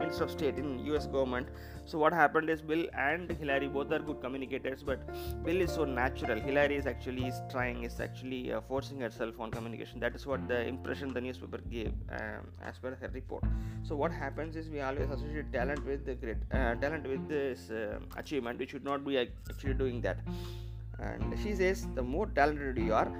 Minister 0.00 0.24
of 0.24 0.30
State 0.30 0.58
in 0.58 0.68
US 0.86 1.06
government. 1.06 1.48
So 1.84 1.98
what 1.98 2.12
happened 2.12 2.50
is 2.54 2.60
Bill 2.62 2.84
and 2.96 3.30
Hillary 3.40 3.68
both 3.68 3.92
are 3.92 3.98
good 3.98 4.20
communicators, 4.20 4.82
but 4.82 5.00
Bill 5.44 5.60
is 5.60 5.72
so 5.72 5.84
natural. 5.84 6.40
Hillary 6.40 6.76
is 6.76 6.86
actually 6.86 7.26
is 7.26 7.40
trying, 7.50 7.82
is 7.84 8.00
actually 8.00 8.52
uh, 8.52 8.60
forcing 8.68 9.00
herself 9.00 9.40
on 9.40 9.50
communication. 9.50 10.00
That 10.00 10.14
is 10.14 10.26
what 10.26 10.46
the 10.48 10.60
impression 10.66 11.12
the 11.12 11.20
newspaper 11.20 11.58
gave 11.70 11.92
um, 12.10 12.46
as 12.64 12.78
per 12.78 12.94
her 12.94 13.10
report. 13.12 13.44
So 13.82 13.96
what 13.96 14.12
happens 14.12 14.56
is 14.56 14.68
we 14.68 14.80
always 14.80 15.10
associate 15.10 15.52
talent 15.52 15.84
with 15.84 16.06
the 16.06 16.14
great 16.14 16.38
uh, 16.52 16.74
talent 16.76 17.06
with 17.06 17.28
this 17.28 17.70
uh, 17.70 17.98
achievement. 18.16 18.58
We 18.58 18.66
should 18.66 18.84
not 18.84 19.04
be 19.04 19.18
actually 19.18 19.74
doing 19.74 20.00
that. 20.02 20.18
And 20.98 21.38
she 21.42 21.54
says 21.54 21.86
the 21.94 22.02
more 22.02 22.26
talented 22.26 22.78
you 22.78 22.94
are, 22.94 23.10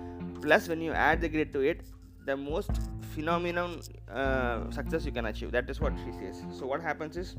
plus 0.42 0.68
when 0.68 0.80
you 0.80 0.92
add 0.92 1.20
the 1.20 1.28
grit 1.28 1.52
to 1.54 1.60
it, 1.60 1.80
the 2.26 2.36
most 2.36 2.70
phenomenon 3.14 3.80
uh, 4.12 4.70
success 4.70 5.04
you 5.04 5.12
can 5.12 5.26
achieve. 5.26 5.52
That 5.52 5.68
is 5.70 5.80
what 5.80 5.92
she 6.04 6.12
says. 6.12 6.44
So 6.52 6.66
what 6.66 6.80
happens 6.80 7.16
is 7.16 7.36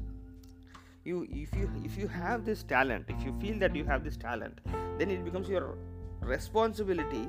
you 1.03 1.27
if 1.31 1.53
you 1.55 1.69
if 1.83 1.97
you 1.97 2.07
have 2.07 2.45
this 2.45 2.63
talent 2.63 3.05
if 3.09 3.23
you 3.25 3.33
feel 3.41 3.57
that 3.57 3.75
you 3.75 3.83
have 3.83 4.03
this 4.03 4.17
talent 4.17 4.59
then 4.99 5.09
it 5.09 5.23
becomes 5.25 5.49
your 5.49 5.75
responsibility 6.21 7.27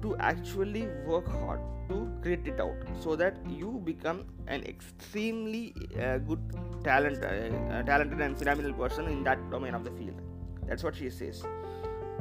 to 0.00 0.16
actually 0.18 0.86
work 1.04 1.28
hard 1.28 1.60
to 1.88 2.10
create 2.22 2.46
it 2.46 2.58
out 2.60 2.76
so 3.00 3.14
that 3.14 3.36
you 3.48 3.80
become 3.84 4.24
an 4.46 4.62
extremely 4.64 5.74
uh, 6.00 6.18
good 6.18 6.40
talent 6.84 7.22
uh, 7.22 7.82
talented 7.82 8.20
and 8.20 8.38
phenomenal 8.38 8.72
person 8.72 9.06
in 9.06 9.22
that 9.22 9.38
domain 9.50 9.74
of 9.74 9.84
the 9.84 9.90
field. 9.92 10.20
That's 10.66 10.82
what 10.82 10.96
she 10.96 11.10
says 11.10 11.44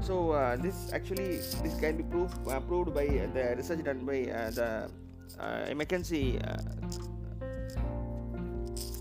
so 0.01 0.31
uh, 0.31 0.55
this 0.55 0.91
actually 0.93 1.37
this 1.63 1.79
can 1.79 1.97
be 1.97 2.03
proved 2.03 2.35
uh, 2.47 2.59
proved 2.59 2.93
by 2.93 3.05
the 3.05 3.55
research 3.57 3.83
done 3.83 4.05
by 4.05 4.19
uh, 4.29 4.49
the 4.51 4.89
uh, 5.39 5.65
McKinsey 5.79 6.39
uh, 6.47 6.57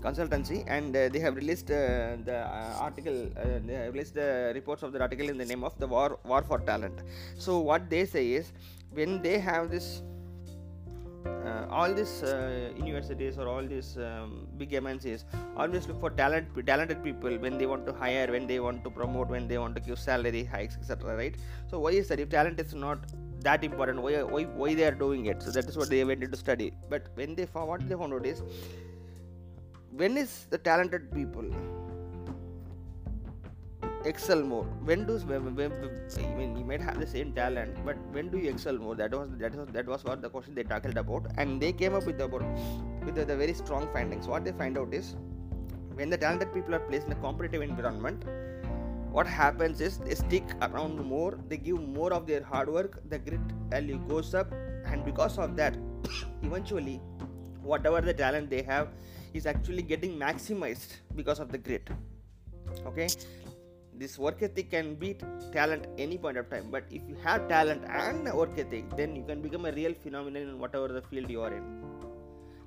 consultancy 0.01 0.63
and 0.67 0.95
uh, 0.95 1.09
they 1.09 1.19
have 1.19 1.35
released 1.35 1.67
the 1.67 2.47
article 2.79 3.29
they 3.65 3.73
have 3.73 3.93
released 3.93 4.13
the 4.13 4.51
reports 4.53 4.83
of 4.83 4.91
the 4.91 5.01
article 5.01 5.29
in 5.29 5.37
the 5.37 5.45
name 5.45 5.63
of 5.63 5.77
the 5.79 5.87
war 5.87 6.19
war 6.25 6.41
for 6.43 6.59
talent. 6.59 6.99
So 7.37 7.59
what 7.59 7.89
they 7.89 8.05
say 8.05 8.31
is 8.33 8.51
when 8.91 9.21
they 9.21 9.39
have 9.39 9.71
this 9.71 10.01
uh, 11.25 11.65
all 11.69 11.93
these 11.93 12.23
uh, 12.23 12.71
universities 12.77 13.37
or 13.37 13.47
all 13.47 13.63
these 13.63 13.97
um, 13.97 14.47
big 14.57 14.71
MNCs 14.71 15.23
always 15.57 15.87
look 15.87 15.99
for 15.99 16.09
talent, 16.09 16.47
talented 16.65 17.03
people 17.03 17.37
when 17.37 17.57
they 17.57 17.65
want 17.65 17.85
to 17.85 17.93
hire, 17.93 18.27
when 18.31 18.47
they 18.47 18.59
want 18.59 18.83
to 18.83 18.89
promote, 18.89 19.29
when 19.29 19.47
they 19.47 19.57
want 19.57 19.75
to 19.75 19.81
give 19.81 19.99
salary 19.99 20.43
hikes, 20.43 20.75
etc. 20.75 21.15
Right? 21.15 21.35
So 21.69 21.79
why 21.79 21.91
is 21.91 22.07
that? 22.09 22.19
If 22.19 22.29
talent 22.29 22.59
is 22.59 22.73
not 22.73 22.99
that 23.41 23.63
important, 23.63 24.01
why, 24.01 24.23
why 24.23 24.43
why 24.43 24.73
they 24.73 24.85
are 24.85 24.97
doing 25.05 25.25
it? 25.27 25.41
So 25.41 25.51
that 25.51 25.65
is 25.65 25.77
what 25.77 25.89
they 25.89 26.03
went 26.03 26.23
into 26.23 26.37
study. 26.37 26.73
But 26.89 27.07
when 27.15 27.35
they 27.35 27.45
found 27.45 27.67
what 27.69 27.87
they 27.89 27.95
found 27.95 28.13
out 28.13 28.25
is 28.25 28.41
when 29.91 30.17
is 30.17 30.45
the 30.49 30.57
talented 30.57 31.11
people 31.11 31.45
excel 34.05 34.41
more. 34.41 34.63
When 34.83 35.05
do 35.05 35.17
when, 35.17 35.43
I 35.61 36.35
mean 36.35 36.57
you 36.57 36.63
might 36.63 36.81
have 36.81 36.99
the 36.99 37.07
same 37.07 37.33
talent 37.33 37.77
but 37.85 37.97
when 38.11 38.29
do 38.29 38.37
you 38.37 38.49
excel 38.49 38.77
more? 38.77 38.95
That 38.95 39.11
was 39.11 39.29
that 39.37 39.55
was 39.55 39.67
that 39.73 39.87
was 39.87 40.03
what 40.03 40.21
the 40.21 40.29
question 40.29 40.55
they 40.55 40.63
tackled 40.63 40.97
about 40.97 41.27
and 41.37 41.61
they 41.61 41.71
came 41.71 41.95
up 41.95 42.05
with 42.05 42.21
about 42.21 42.43
with 43.05 43.15
the, 43.15 43.25
the 43.25 43.35
very 43.35 43.53
strong 43.53 43.87
findings. 43.93 44.27
What 44.27 44.45
they 44.45 44.51
find 44.51 44.77
out 44.77 44.93
is 44.93 45.15
when 45.95 46.09
the 46.09 46.17
talented 46.17 46.53
people 46.53 46.75
are 46.75 46.85
placed 46.91 47.07
in 47.07 47.13
a 47.13 47.15
competitive 47.15 47.61
environment 47.61 48.23
what 49.11 49.25
happens 49.25 49.79
is 49.79 49.97
they 49.99 50.15
stick 50.15 50.43
around 50.61 51.01
more 51.01 51.39
they 51.47 51.57
give 51.57 51.81
more 51.81 52.11
of 52.13 52.27
their 52.27 52.43
hard 52.43 52.67
work 52.67 52.99
the 53.09 53.17
grit 53.17 53.53
value 53.69 53.97
goes 54.09 54.33
up 54.35 54.51
and 54.85 55.05
because 55.05 55.37
of 55.37 55.55
that 55.55 55.77
eventually 56.43 56.99
whatever 57.61 58.01
the 58.01 58.13
talent 58.13 58.49
they 58.49 58.61
have 58.61 58.89
is 59.33 59.45
actually 59.45 59.81
getting 59.81 60.17
maximized 60.17 60.97
because 61.15 61.39
of 61.39 61.51
the 61.51 61.57
grit. 61.57 61.89
Okay 62.85 63.07
this 63.99 64.17
work 64.17 64.41
ethic 64.47 64.69
can 64.71 64.95
beat 64.95 65.21
talent 65.51 65.87
any 65.97 66.17
point 66.17 66.37
of 66.37 66.49
time 66.49 66.67
but 66.75 66.83
if 66.89 67.01
you 67.09 67.17
have 67.23 67.47
talent 67.47 67.83
and 68.03 68.31
work 68.33 68.57
ethic 68.57 68.85
then 68.99 69.15
you 69.15 69.23
can 69.23 69.41
become 69.41 69.65
a 69.65 69.71
real 69.71 69.93
phenomenon 70.03 70.49
in 70.49 70.59
whatever 70.59 70.87
the 70.87 71.01
field 71.01 71.29
you 71.29 71.41
are 71.41 71.53
in. 71.53 71.63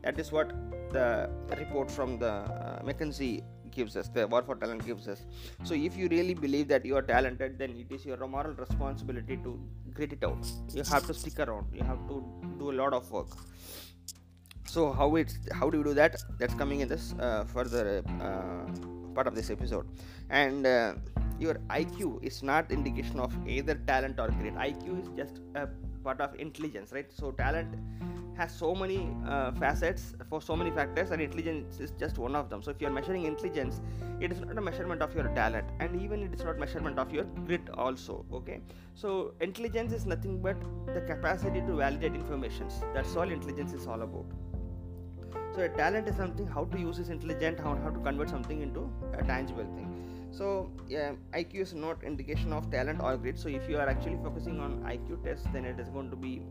That 0.02 0.18
is 0.18 0.30
what 0.32 0.50
the 0.92 1.28
report 1.58 1.90
from 1.90 2.18
the 2.18 2.32
uh, 2.32 2.82
mckinsey 2.82 3.42
gives 3.70 3.96
us 3.96 4.08
the 4.08 4.26
war 4.26 4.42
for 4.42 4.56
talent 4.56 4.84
gives 4.86 5.06
us. 5.08 5.24
So 5.64 5.74
if 5.74 5.96
you 5.96 6.08
really 6.08 6.34
believe 6.34 6.68
that 6.68 6.84
you 6.84 6.96
are 6.96 7.02
talented 7.02 7.58
then 7.58 7.70
it 7.82 7.94
is 7.94 8.04
your 8.06 8.26
moral 8.26 8.54
responsibility 8.54 9.36
to 9.38 9.60
grit 9.92 10.12
it 10.12 10.24
out. 10.24 10.46
You 10.72 10.82
have 10.84 11.06
to 11.06 11.14
stick 11.14 11.38
around. 11.40 11.66
You 11.72 11.82
have 11.82 12.06
to 12.08 12.24
do 12.58 12.70
a 12.70 12.76
lot 12.82 12.92
of 12.92 13.10
work. 13.10 13.28
So 14.66 14.92
how 14.92 15.16
it's 15.16 15.36
how 15.52 15.70
do 15.70 15.78
you 15.78 15.84
do 15.84 15.94
that? 15.94 16.16
That's 16.38 16.54
coming 16.54 16.80
in 16.80 16.88
this 16.88 17.14
uh, 17.18 17.44
further 17.44 18.02
uh, 18.20 18.66
part 19.18 19.26
of 19.26 19.34
this 19.34 19.50
episode. 19.56 19.86
And 20.30 20.66
uh, 20.66 20.94
your 21.44 21.54
iq 21.80 22.24
is 22.28 22.42
not 22.42 22.72
indication 22.78 23.20
of 23.26 23.32
either 23.56 23.74
talent 23.90 24.18
or 24.22 24.28
grit 24.38 24.56
iq 24.68 24.86
is 25.02 25.08
just 25.20 25.40
a 25.54 25.68
part 26.06 26.20
of 26.20 26.34
intelligence 26.46 26.92
right? 26.96 27.10
So 27.20 27.30
talent 27.30 27.74
has 28.38 28.52
so 28.52 28.72
many 28.80 28.98
uh, 29.26 29.50
facets 29.52 30.14
for 30.30 30.40
so 30.40 30.56
many 30.56 30.70
factors 30.70 31.10
and 31.10 31.20
intelligence 31.20 31.80
is 31.80 31.92
just 32.02 32.18
one 32.18 32.36
of 32.40 32.48
them. 32.50 32.62
So 32.62 32.70
if 32.70 32.80
you 32.80 32.86
are 32.86 32.96
measuring 32.98 33.24
intelligence 33.24 33.80
it 34.20 34.32
is 34.32 34.40
not 34.40 34.58
a 34.58 34.60
measurement 34.60 35.00
of 35.06 35.14
your 35.14 35.28
talent 35.40 35.66
and 35.80 36.00
even 36.02 36.22
it 36.22 36.34
is 36.34 36.44
not 36.44 36.58
measurement 36.58 36.98
of 36.98 37.12
your 37.12 37.24
grit 37.46 37.68
also 37.74 38.24
okay? 38.32 38.60
So 38.94 39.34
intelligence 39.40 39.92
is 39.92 40.06
nothing 40.06 40.40
but 40.40 40.56
the 40.94 41.00
capacity 41.00 41.60
to 41.60 41.76
validate 41.84 42.14
informations. 42.14 42.80
That's 42.94 43.16
all 43.16 43.30
intelligence 43.38 43.72
is 43.72 43.86
all 43.86 44.02
about 44.02 44.26
so 45.54 45.62
a 45.62 45.68
talent 45.68 46.08
is 46.08 46.16
something 46.16 46.46
how 46.46 46.64
to 46.64 46.78
use 46.78 46.98
this 46.98 47.08
intelligent 47.08 47.58
how, 47.58 47.76
how 47.76 47.90
to 47.90 48.00
convert 48.00 48.30
something 48.30 48.62
into 48.62 48.90
a 49.18 49.22
tangible 49.22 49.64
thing. 49.64 49.94
So 50.30 50.70
yeah, 50.88 51.12
iq 51.34 51.54
is 51.54 51.74
not 51.74 52.04
indication 52.04 52.52
of 52.52 52.70
talent 52.70 53.00
or 53.00 53.16
grit. 53.16 53.38
So 53.38 53.48
if 53.48 53.68
you 53.68 53.78
are 53.78 53.88
actually 53.88 54.18
focusing 54.22 54.60
on 54.60 54.82
iq 54.82 55.24
tests 55.24 55.46
then 55.52 55.64
it 55.64 55.80
is 55.80 55.88
going 55.88 56.10
to 56.10 56.16
be 56.16 56.42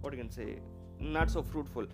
what 0.00 0.12
you 0.12 0.18
can 0.18 0.30
say 0.30 0.58
not 1.00 1.30
so 1.30 1.42
fruitful 1.42 1.86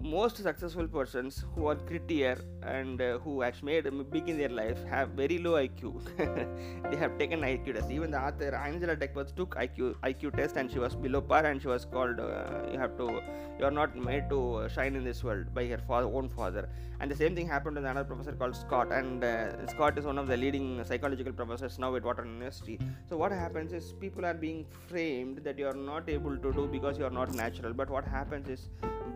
most 0.00 0.36
successful 0.36 0.86
persons 0.86 1.44
who 1.54 1.66
are 1.66 1.76
grittier 1.76 2.38
and 2.62 3.00
uh, 3.00 3.18
who 3.18 3.42
actually 3.42 3.80
made 3.80 4.10
big 4.10 4.28
in 4.28 4.36
their 4.36 4.48
life 4.48 4.84
have 4.84 5.10
very 5.10 5.38
low 5.38 5.52
IQ. 5.52 6.02
they 6.90 6.96
have 6.96 7.18
taken 7.18 7.40
IQ 7.40 7.74
test. 7.74 7.90
Even 7.90 8.10
the 8.10 8.20
author 8.20 8.54
Angela 8.54 8.94
Duckworth 8.94 9.34
took 9.34 9.54
IQ 9.54 9.94
IQ 10.02 10.36
test 10.36 10.56
and 10.56 10.70
she 10.70 10.78
was 10.78 10.94
below 10.94 11.20
par 11.20 11.46
and 11.46 11.60
she 11.60 11.68
was 11.68 11.84
called 11.84 12.20
uh, 12.20 12.70
you 12.70 12.78
have 12.78 12.96
to 12.98 13.22
you 13.58 13.64
are 13.64 13.70
not 13.70 13.96
made 13.96 14.28
to 14.28 14.68
shine 14.72 14.94
in 14.96 15.04
this 15.04 15.24
world 15.24 15.54
by 15.54 15.66
her 15.66 15.78
father, 15.78 16.06
own 16.06 16.28
father. 16.28 16.68
And 17.00 17.10
the 17.10 17.16
same 17.16 17.34
thing 17.34 17.46
happened 17.46 17.76
to 17.76 17.82
another 17.82 18.04
professor 18.04 18.32
called 18.32 18.56
Scott. 18.56 18.90
And 18.90 19.22
uh, 19.22 19.66
Scott 19.66 19.98
is 19.98 20.04
one 20.04 20.18
of 20.18 20.26
the 20.26 20.36
leading 20.36 20.82
psychological 20.84 21.32
professors 21.32 21.78
now 21.78 21.94
at 21.94 22.04
Wharton 22.04 22.26
University. 22.26 22.78
So 23.08 23.16
what 23.16 23.32
happens 23.32 23.72
is 23.72 23.92
people 23.92 24.24
are 24.24 24.34
being 24.34 24.64
framed 24.88 25.38
that 25.44 25.58
you 25.58 25.66
are 25.66 25.74
not 25.74 26.08
able 26.08 26.36
to 26.36 26.52
do 26.52 26.66
because 26.66 26.98
you 26.98 27.04
are 27.04 27.10
not 27.10 27.34
natural. 27.34 27.74
But 27.74 27.90
what 27.90 28.04
happens 28.06 28.48
is 28.48 28.68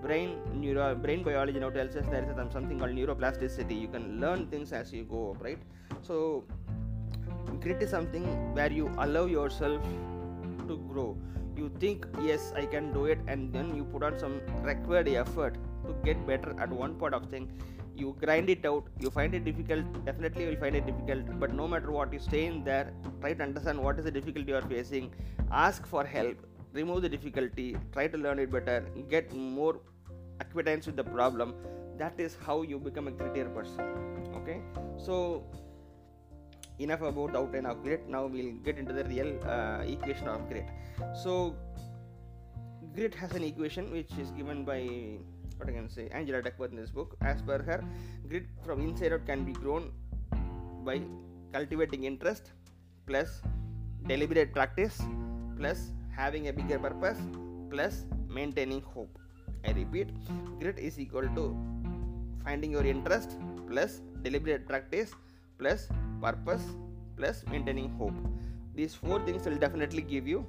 brain 0.02 0.38
neuro 0.54 0.94
brain 0.94 1.22
biology 1.22 1.60
now 1.60 1.68
tells 1.68 1.94
us 1.94 2.06
there 2.10 2.22
is 2.24 2.52
something 2.52 2.78
called 2.78 2.92
neuroplasticity. 2.92 3.80
You 3.80 3.88
can 3.88 4.20
learn 4.20 4.46
things 4.48 4.72
as 4.72 4.92
you 4.92 5.04
go 5.04 5.36
right? 5.40 5.58
So 6.02 6.44
grit 7.60 7.82
is 7.82 7.90
something 7.90 8.54
where 8.54 8.72
you 8.72 8.90
allow 8.98 9.24
yourself 9.24 9.82
to 10.68 10.76
grow. 10.92 11.16
You 11.56 11.70
think 11.78 12.06
yes 12.22 12.52
i 12.56 12.64
can 12.64 12.90
do 12.92 13.04
it 13.04 13.18
and 13.26 13.52
then 13.52 13.74
you 13.76 13.84
put 13.84 14.02
on 14.02 14.18
some 14.18 14.40
required 14.62 15.08
effort 15.08 15.56
to 15.90 15.96
get 16.08 16.26
better 16.32 16.56
at 16.66 16.80
one 16.84 16.98
part 17.04 17.14
of 17.20 17.28
thing 17.34 17.50
you 18.00 18.16
grind 18.20 18.48
it 18.48 18.64
out. 18.64 18.84
You 18.98 19.10
find 19.10 19.34
it 19.34 19.44
difficult 19.44 20.04
definitely 20.04 20.44
you 20.44 20.56
find 20.56 20.76
it 20.76 20.86
difficult 20.86 21.38
but 21.38 21.52
no 21.52 21.68
matter 21.68 21.90
what 21.90 22.12
you 22.12 22.18
stay 22.18 22.46
in 22.46 22.64
there 22.64 22.92
try 23.20 23.34
to 23.34 23.42
understand 23.42 23.82
what 23.86 23.98
is 23.98 24.04
the 24.04 24.10
difficulty 24.18 24.50
you 24.52 24.56
are 24.56 24.68
facing 24.74 25.12
ask 25.50 25.86
for 25.86 26.04
help 26.04 26.46
remove 26.72 27.02
the 27.02 27.08
difficulty 27.08 27.76
try 27.92 28.06
to 28.06 28.18
learn 28.18 28.38
it 28.38 28.50
better 28.50 28.78
get 29.08 29.34
more 29.34 29.80
acquaintance 30.40 30.86
with 30.86 30.96
the 30.96 31.04
problem. 31.04 31.54
That 31.98 32.18
is 32.18 32.36
how 32.46 32.62
you 32.62 32.78
become 32.78 33.08
a 33.08 33.10
grittier 33.10 33.54
person 33.54 33.84
okay? 34.36 34.60
So 34.96 35.44
enough 36.78 37.02
about 37.02 37.36
outline 37.36 37.66
of 37.66 37.82
grit 37.82 38.08
now 38.08 38.26
we'll 38.26 38.54
get 38.68 38.78
into 38.78 38.92
the 38.92 39.04
real 39.04 39.38
uh, 39.46 39.82
equation 39.86 40.28
of 40.28 40.48
grit. 40.48 40.68
So 41.22 41.56
grit 42.94 43.14
has 43.14 43.32
an 43.32 43.44
equation 43.44 43.90
which 43.90 44.12
is 44.18 44.30
given 44.30 44.64
by 44.64 45.18
what 45.60 45.68
I 45.68 45.72
can 45.72 45.88
say 45.88 46.08
Angela 46.10 46.42
Duckworth 46.42 46.72
in 46.72 46.78
this 46.78 46.90
book 46.90 47.16
as 47.20 47.42
per 47.42 47.58
her 47.68 47.80
grit 48.28 48.46
from 48.64 48.80
inside 48.80 49.12
out 49.12 49.26
can 49.26 49.44
be 49.44 49.52
grown 49.52 49.92
by 50.84 51.00
cultivating 51.52 52.04
interest 52.04 52.52
plus 53.06 53.42
deliberate 54.06 54.52
practice 54.52 55.00
plus 55.58 55.90
having 56.16 56.48
a 56.48 56.52
bigger 56.52 56.78
purpose 56.78 57.18
plus 57.70 58.04
maintaining 58.28 58.80
hope. 58.80 59.18
I 59.64 59.72
repeat, 59.72 60.08
grit 60.58 60.78
is 60.78 60.98
equal 60.98 61.28
to 61.38 61.56
finding 62.44 62.70
your 62.70 62.84
interest 62.84 63.36
plus 63.68 64.00
deliberate 64.22 64.66
practice 64.66 65.12
plus 65.58 65.88
purpose 66.22 66.62
plus 67.16 67.44
maintaining 67.50 67.90
hope. 67.98 68.14
These 68.74 68.94
four 68.94 69.20
things 69.26 69.44
will 69.44 69.56
definitely 69.56 70.02
give 70.02 70.26
you 70.26 70.46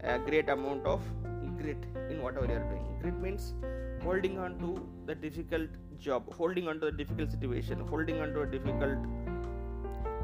a 0.00 0.18
great 0.18 0.48
amount 0.48 0.86
of 0.86 1.02
grit 1.60 1.76
in 2.10 2.22
whatever 2.22 2.46
you 2.46 2.54
are 2.54 2.68
doing. 2.70 2.86
Grit 3.02 3.18
means 3.20 3.52
holding 4.04 4.38
on 4.38 4.58
to 4.58 4.86
the 5.06 5.14
difficult 5.14 5.68
job, 5.98 6.32
holding 6.32 6.68
on 6.68 6.80
to 6.80 6.86
the 6.86 6.92
difficult 6.92 7.30
situation, 7.30 7.80
holding 7.80 8.20
on 8.20 8.32
to 8.34 8.42
a 8.42 8.46
difficult 8.46 8.98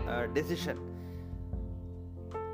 uh, 0.08 0.26
decision, 0.26 0.78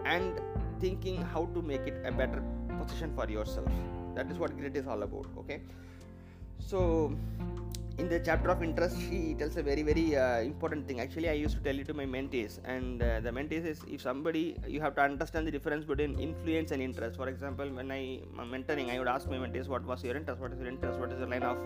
and 0.04 0.40
thinking 0.80 1.20
how 1.22 1.46
to 1.54 1.62
make 1.62 1.82
it 1.82 2.02
a 2.04 2.12
better 2.12 2.42
position 2.78 3.14
for 3.14 3.28
yourself. 3.28 3.68
That 4.14 4.30
is 4.30 4.38
what 4.38 4.56
grit 4.56 4.76
is 4.76 4.86
all 4.86 5.02
about 5.02 5.26
okay? 5.38 5.60
So 6.58 7.16
in 7.98 8.08
the 8.08 8.18
chapter 8.28 8.48
of 8.52 8.60
interest 8.66 8.96
she 9.06 9.18
tells 9.40 9.56
a 9.56 9.62
very 9.62 9.82
very 9.82 10.16
uh, 10.16 10.40
important 10.40 10.86
thing. 10.86 11.00
Actually 11.00 11.28
i 11.28 11.36
used 11.44 11.56
to 11.58 11.62
tell 11.66 11.78
it 11.82 11.86
to 11.90 11.94
my 11.94 12.06
mentees 12.14 12.58
and 12.64 13.02
uh, 13.02 13.20
the 13.20 13.30
mentees 13.30 13.64
is 13.72 13.80
if 13.86 14.00
somebody 14.00 14.56
you 14.66 14.80
have 14.80 14.94
to 14.96 15.02
understand 15.02 15.46
the 15.46 15.50
difference 15.56 15.84
between 15.84 16.18
influence 16.18 16.70
and 16.72 16.82
interest. 16.82 17.16
For 17.16 17.28
example 17.28 17.68
when 17.78 17.90
i 17.90 18.20
am 18.42 18.50
mentoring 18.54 18.90
i 18.94 18.98
would 18.98 19.08
ask 19.16 19.28
my 19.28 19.36
mentees 19.44 19.68
what 19.68 19.84
was 19.84 20.02
your 20.02 20.16
interest? 20.16 20.40
What 20.40 20.52
is 20.52 20.58
your 20.58 20.68
interest? 20.68 20.98
What 20.98 21.12
is 21.12 21.18
your 21.20 21.28
line 21.28 21.44
of 21.44 21.58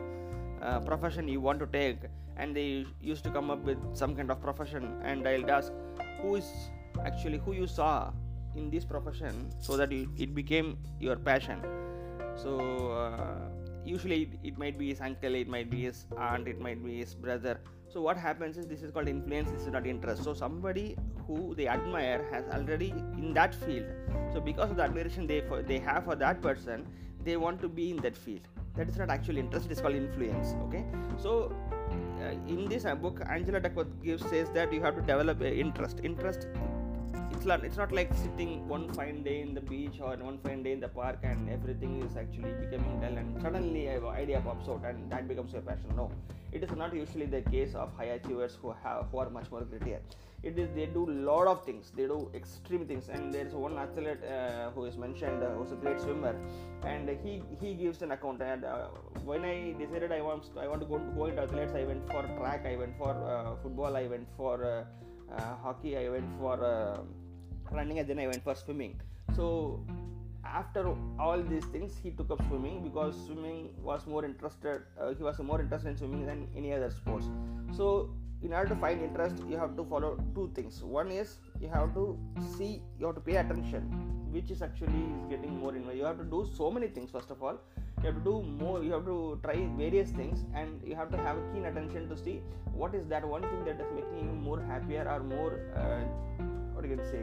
uh, 0.62 0.80
profession 0.80 1.28
you 1.28 1.40
want 1.40 1.60
to 1.60 1.66
take? 1.66 1.98
And 2.36 2.54
they 2.54 2.86
used 3.00 3.24
to 3.24 3.30
come 3.30 3.50
up 3.50 3.64
with 3.64 3.78
some 3.94 4.14
kind 4.14 4.30
of 4.30 4.40
profession 4.40 4.84
and 5.02 5.26
i'll 5.26 5.50
ask 5.50 5.72
who 6.20 6.34
is 6.36 6.48
actually 7.04 7.38
who 7.38 7.52
you 7.52 7.66
saw 7.66 8.12
in 8.54 8.70
this 8.70 8.84
profession 8.84 9.50
so 9.60 9.76
that 9.76 9.92
it, 9.92 10.08
it 10.16 10.34
became 10.34 10.76
your 11.00 11.16
passion? 11.16 11.62
So 12.36 12.58
uh, 12.92 13.57
usually 13.88 14.22
it, 14.22 14.48
it, 14.48 14.58
might 14.58 14.78
be 14.78 14.88
his 14.88 15.00
uncle 15.00 15.34
it 15.34 15.48
might 15.48 15.70
be 15.70 15.82
his 15.82 16.04
aunt 16.18 16.48
it 16.48 16.60
might 16.60 16.84
be 16.84 16.98
his 16.98 17.14
brother. 17.14 17.58
So 17.88 18.02
what 18.02 18.18
happens 18.18 18.58
is 18.58 18.66
this 18.66 18.82
is 18.82 18.90
called 18.90 19.08
influence 19.08 19.50
this 19.50 19.62
is 19.62 19.72
not 19.72 19.86
interest. 19.86 20.24
So 20.24 20.34
somebody 20.34 20.96
who 21.26 21.54
they 21.54 21.68
admire 21.68 22.26
has 22.30 22.44
already 22.52 22.90
in 22.90 23.32
that 23.34 23.54
field. 23.54 23.86
So 24.32 24.40
because 24.40 24.70
of 24.70 24.76
the 24.76 24.82
admiration 24.82 25.26
they 25.26 25.40
for, 25.40 25.62
they 25.62 25.78
have 25.78 26.04
for 26.04 26.16
that 26.16 26.42
person 26.42 26.86
they 27.24 27.36
want 27.36 27.60
to 27.62 27.68
be 27.68 27.90
in 27.90 27.96
that 27.98 28.16
field. 28.16 28.40
That 28.76 28.88
is 28.88 28.96
not 28.96 29.10
actually 29.10 29.40
interest 29.40 29.66
it 29.66 29.72
is 29.72 29.80
called 29.80 29.94
influence 29.94 30.54
okay? 30.66 30.84
So 31.18 31.54
uh, 32.20 32.32
in 32.46 32.68
this 32.68 32.84
uh, 32.84 32.94
book 32.94 33.22
angela 33.28 33.60
duckworth 33.60 33.88
gives 34.02 34.28
says 34.28 34.50
that 34.50 34.72
you 34.72 34.82
have 34.82 34.96
to 34.96 35.00
develop 35.00 35.42
interest. 35.42 36.00
Interest 36.02 36.46
it's 37.38 37.46
not 37.46 37.64
it's 37.66 37.76
not 37.76 37.92
like 37.98 38.12
sitting 38.22 38.52
one 38.66 38.84
fine 38.94 39.22
day 39.26 39.40
in 39.42 39.54
the 39.54 39.60
beach 39.72 39.98
or 40.00 40.14
one 40.28 40.38
fine 40.44 40.62
day 40.64 40.72
in 40.76 40.80
the 40.80 40.88
park 40.88 41.18
and 41.22 41.48
everything 41.56 41.92
is 42.06 42.16
actually 42.22 42.52
becoming 42.62 42.94
dull 43.02 43.16
and 43.20 43.40
suddenly 43.40 43.86
an 43.86 44.06
idea 44.22 44.40
pops 44.46 44.68
out 44.68 44.84
and 44.84 45.12
that 45.12 45.28
becomes 45.28 45.52
your 45.52 45.62
passion. 45.62 45.92
No 45.94 46.10
it 46.50 46.64
is 46.64 46.72
not 46.80 46.94
usually 46.94 47.26
the 47.26 47.42
case 47.42 47.74
of 47.74 47.92
high 47.96 48.12
achievers 48.16 48.56
who 48.60 48.74
have 48.82 49.06
who 49.12 49.18
are 49.18 49.30
much 49.30 49.50
more 49.52 49.60
grittier. 49.60 50.00
It 50.42 50.58
is 50.58 50.68
they 50.74 50.86
do 50.86 51.04
lot 51.28 51.46
of 51.46 51.64
things. 51.64 51.92
They 51.96 52.06
do 52.06 52.18
extreme 52.34 52.86
things. 52.86 53.08
And 53.08 53.32
there 53.34 53.46
is 53.46 53.52
one 53.52 53.76
athlete 53.76 54.24
uh, 54.24 54.70
who 54.70 54.84
is 54.86 54.96
mentioned 54.96 55.42
uh, 55.42 55.50
who's 55.56 55.72
a 55.72 55.76
great 55.76 56.00
swimmer. 56.00 56.34
And 56.82 57.10
he 57.24 57.42
he 57.60 57.74
gives 57.74 58.02
an 58.02 58.12
account. 58.12 58.42
And 58.42 58.64
uh, 58.64 58.88
when 59.30 59.44
i 59.44 59.74
decided 59.78 60.12
i 60.18 60.20
want 60.20 60.44
i 60.64 60.66
want 60.66 60.80
to 60.80 60.86
go, 60.86 60.98
go 61.16 61.26
into 61.26 61.42
athletes 61.42 61.74
i 61.74 61.84
went 61.84 62.04
for 62.10 62.22
track 62.38 62.66
i 62.72 62.76
went 62.76 62.96
for 62.96 63.12
uh, 63.34 63.56
football 63.62 63.96
i 64.02 64.06
went 64.06 64.28
for 64.36 64.54
uh, 64.64 64.84
uh, 65.36 65.56
hockey 65.62 65.96
i 65.98 66.08
went 66.08 66.30
for 66.38 66.56
running 67.72 67.98
and 67.98 68.08
then 68.08 68.18
i 68.18 68.26
went 68.26 68.42
for 68.42 68.54
swimming. 68.54 69.00
So 69.36 69.80
after 70.44 70.94
all 71.18 71.42
these 71.42 71.64
things 71.66 71.96
he 72.02 72.10
took 72.10 72.30
up 72.30 72.40
swimming 72.48 72.82
because 72.82 73.14
swimming 73.26 73.68
was 73.82 74.06
more 74.06 74.24
interested 74.24 74.82
uh, 75.00 75.12
he 75.14 75.22
was 75.22 75.38
more 75.38 75.60
interested 75.60 75.88
in 75.90 75.96
swimming 75.96 76.26
than 76.26 76.48
any 76.56 76.72
other 76.72 76.90
sports. 76.90 77.26
So 77.76 78.10
in 78.42 78.52
order 78.52 78.68
to 78.68 78.76
find 78.76 79.02
interest 79.02 79.42
you 79.48 79.56
have 79.56 79.76
to 79.76 79.84
follow 79.84 80.16
two 80.34 80.50
things. 80.54 80.82
One 80.82 81.10
is 81.10 81.36
you 81.60 81.68
have 81.68 81.92
to 81.94 82.18
see 82.56 82.82
you 82.98 83.06
have 83.06 83.16
to 83.16 83.20
pay 83.20 83.36
attention 83.36 83.82
which 84.30 84.50
is 84.50 84.62
actually 84.62 85.04
is 85.18 85.26
getting 85.28 85.58
more 85.58 85.74
in 85.74 85.84
you 85.96 86.04
have 86.04 86.18
to 86.18 86.24
do 86.24 86.46
so 86.56 86.70
many 86.70 86.88
things 86.88 87.10
first 87.10 87.30
of 87.30 87.42
all. 87.42 87.58
You 88.00 88.06
have 88.06 88.16
to 88.16 88.24
do 88.30 88.42
more 88.42 88.82
you 88.82 88.92
have 88.92 89.04
to 89.06 89.40
try 89.42 89.56
various 89.76 90.10
things 90.10 90.44
and 90.54 90.80
you 90.86 90.94
have 90.94 91.10
to 91.10 91.18
have 91.18 91.36
a 91.36 91.52
keen 91.52 91.64
attention 91.66 92.08
to 92.08 92.16
see 92.16 92.40
what 92.72 92.94
is 92.94 93.06
that 93.08 93.26
one 93.26 93.42
thing 93.42 93.64
that 93.64 93.80
is 93.80 93.90
making 93.94 94.24
you 94.24 94.34
more 94.48 94.60
happier 94.60 95.04
or 95.08 95.20
more 95.20 95.60
uh, 95.76 96.44
what 96.78 96.88
you 96.88 96.96
can 96.96 97.04
say? 97.12 97.22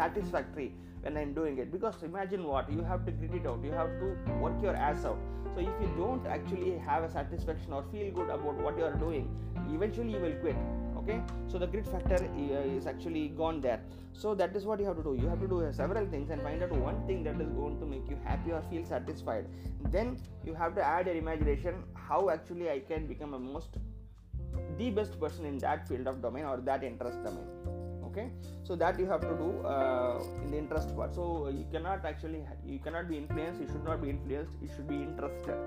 Satisfactory 0.00 0.72
when 1.02 1.16
i'm 1.22 1.34
doing 1.38 1.58
it. 1.58 1.70
Because 1.70 2.02
imagine 2.02 2.44
what? 2.44 2.70
You 2.72 2.82
have 2.82 3.04
to 3.06 3.12
grit 3.12 3.34
it 3.40 3.46
out. 3.46 3.62
You 3.62 3.72
have 3.72 3.90
to 4.02 4.34
work 4.44 4.62
your 4.62 4.74
ass 4.74 5.04
out. 5.04 5.18
So 5.54 5.60
if 5.60 5.74
you 5.80 5.90
don't 5.96 6.26
actually 6.26 6.78
have 6.78 7.04
a 7.04 7.10
satisfaction 7.10 7.72
or 7.72 7.84
feel 7.92 8.12
good 8.20 8.30
about 8.36 8.62
what 8.68 8.78
you 8.78 8.84
are 8.84 8.96
doing 9.08 9.28
eventually 9.72 10.12
you 10.12 10.20
will 10.20 10.38
quit. 10.40 10.56
Okay? 10.98 11.20
So 11.48 11.58
the 11.58 11.66
grit 11.66 11.86
factor 11.86 12.16
uh, 12.16 12.76
is 12.78 12.86
actually 12.86 13.28
gone 13.28 13.60
there. 13.60 13.80
So 14.12 14.34
that 14.34 14.56
is 14.56 14.64
what 14.64 14.80
you 14.80 14.86
have 14.86 14.96
to 14.96 15.02
do. 15.02 15.14
You 15.20 15.28
have 15.28 15.40
to 15.40 15.48
do 15.48 15.68
several 15.72 16.06
things 16.06 16.30
and 16.30 16.40
find 16.42 16.62
out 16.62 16.72
one 16.72 17.06
thing 17.06 17.24
that 17.24 17.40
is 17.40 17.50
going 17.50 17.78
to 17.80 17.86
make 17.86 18.08
you 18.08 18.18
happy 18.24 18.52
or 18.52 18.62
feel 18.70 18.84
satisfied. 18.84 19.46
Then 19.90 20.16
you 20.44 20.54
have 20.54 20.74
to 20.76 20.82
add 20.82 21.06
your 21.06 21.16
imagination 21.16 21.82
how 22.08 22.30
actually 22.30 22.70
i 22.70 22.78
can 22.78 23.06
become 23.06 23.34
a 23.34 23.38
most 23.38 23.78
the 24.78 24.90
best 24.90 25.18
person 25.20 25.44
in 25.44 25.58
that 25.58 25.88
field 25.88 26.06
of 26.06 26.20
domain 26.20 26.44
or 26.44 26.58
that 26.58 26.84
interest 26.84 27.22
domain 27.24 27.73
okay? 28.14 28.30
So 28.62 28.76
that 28.76 28.98
you 28.98 29.06
have 29.06 29.20
to 29.20 29.34
do 29.44 29.66
uh, 29.66 30.22
in 30.42 30.50
the 30.50 30.58
interest 30.58 30.94
part. 30.96 31.14
So 31.14 31.48
you 31.48 31.66
cannot 31.70 32.04
actually 32.04 32.44
you 32.64 32.78
cannot 32.78 33.08
be 33.08 33.16
influenced 33.18 33.60
you 33.60 33.68
should 33.68 33.84
not 33.84 34.02
be 34.02 34.10
influenced 34.10 34.52
you 34.62 34.68
should 34.74 34.88
be 34.88 35.02
interested. 35.02 35.58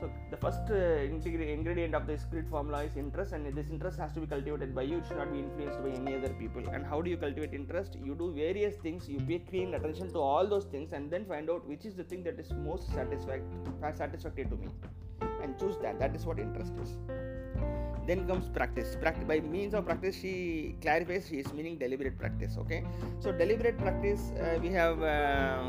So 0.00 0.10
the 0.30 0.36
first 0.36 0.70
uh, 0.70 0.74
ingredient 0.74 1.94
of 1.94 2.06
this 2.06 2.24
grit 2.30 2.46
formula 2.50 2.82
is 2.84 2.96
interest 2.98 3.32
and 3.32 3.46
this 3.56 3.70
interest 3.70 3.98
has 3.98 4.12
to 4.12 4.20
be 4.20 4.26
cultivated 4.26 4.74
by 4.74 4.82
you. 4.82 4.98
It 4.98 5.06
should 5.08 5.16
not 5.16 5.32
be 5.32 5.38
influenced 5.38 5.82
by 5.82 5.88
any 5.88 6.14
other 6.16 6.34
people. 6.34 6.68
And 6.68 6.84
how 6.84 7.00
do 7.00 7.08
you 7.08 7.16
cultivate 7.16 7.54
interest? 7.54 7.96
You 8.04 8.14
do 8.14 8.30
various 8.34 8.76
things. 8.76 9.08
You 9.08 9.20
pay 9.20 9.38
keen 9.38 9.72
attention 9.72 10.12
to 10.12 10.18
all 10.18 10.46
those 10.46 10.66
things 10.66 10.92
and 10.92 11.10
then 11.10 11.24
find 11.24 11.48
out 11.48 11.66
which 11.66 11.86
is 11.86 11.94
the 11.94 12.04
thing 12.04 12.22
that 12.24 12.38
is 12.38 12.52
most 12.52 12.92
satisfactory 12.92 13.94
satisfactory 13.94 14.44
to 14.44 14.56
me. 14.56 14.68
And 15.42 15.58
choose 15.58 15.76
that. 15.78 15.98
That 15.98 16.14
is 16.14 16.26
what 16.26 16.38
interest 16.38 16.74
is 16.82 16.98
then 18.06 18.26
comes 18.26 18.48
practice. 18.48 18.96
by 19.26 19.40
means 19.40 19.74
of 19.74 19.84
practice 19.84 20.16
she 20.16 20.76
clarifies 20.80 21.26
she 21.28 21.36
is 21.36 21.52
meaning 21.52 21.78
deliberate 21.78 22.18
practice 22.18 22.56
okay 22.58 22.84
so 23.20 23.32
deliberate 23.32 23.78
practice 23.78 24.32
uh, 24.40 24.58
we 24.62 24.68
have 24.68 25.02
uh, 25.02 25.64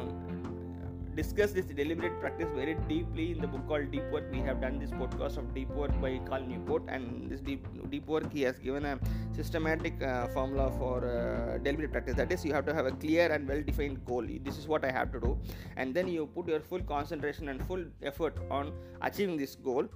discussed 1.17 1.55
this 1.55 1.65
deliberate 1.65 2.19
practice 2.19 2.49
very 2.55 2.75
deeply 2.87 3.31
in 3.31 3.39
the 3.41 3.47
book 3.47 3.67
called 3.67 3.89
Deep 3.91 4.03
Work. 4.11 4.25
We 4.31 4.41
have 4.41 4.61
done 4.61 4.77
this 4.77 4.91
podcast 4.91 5.37
of 5.37 5.51
Deep 5.55 5.69
Work 5.69 5.99
by 5.99 6.11
Cal 6.29 6.43
Newport, 6.49 6.83
and 6.87 7.31
this 7.31 7.41
deep 7.41 7.65
deep 7.93 8.05
work 8.15 8.31
he 8.31 8.43
has 8.43 8.59
given 8.59 8.85
a 8.85 8.99
systematic 9.39 10.03
uh, 10.03 10.27
formula 10.27 10.67
for 10.77 10.97
uh, 11.13 11.57
deliberate 11.63 11.91
practice. 11.91 12.15
That 12.21 12.31
is, 12.31 12.45
you 12.45 12.53
have 12.53 12.67
to 12.67 12.75
have 12.79 12.85
a 12.85 12.91
clear 13.05 13.31
and 13.37 13.49
well-defined 13.53 14.05
goal. 14.05 14.29
This 14.49 14.59
is 14.59 14.67
what 14.67 14.85
I 14.85 14.91
have 14.99 15.11
to 15.13 15.19
do, 15.19 15.33
and 15.75 15.99
then 15.99 16.13
you 16.17 16.27
put 16.37 16.53
your 16.53 16.59
full 16.59 16.85
concentration 16.93 17.49
and 17.49 17.65
full 17.71 17.83
effort 18.13 18.37
on 18.51 18.71
achieving 19.01 19.37
this 19.37 19.55
goal. 19.55 19.89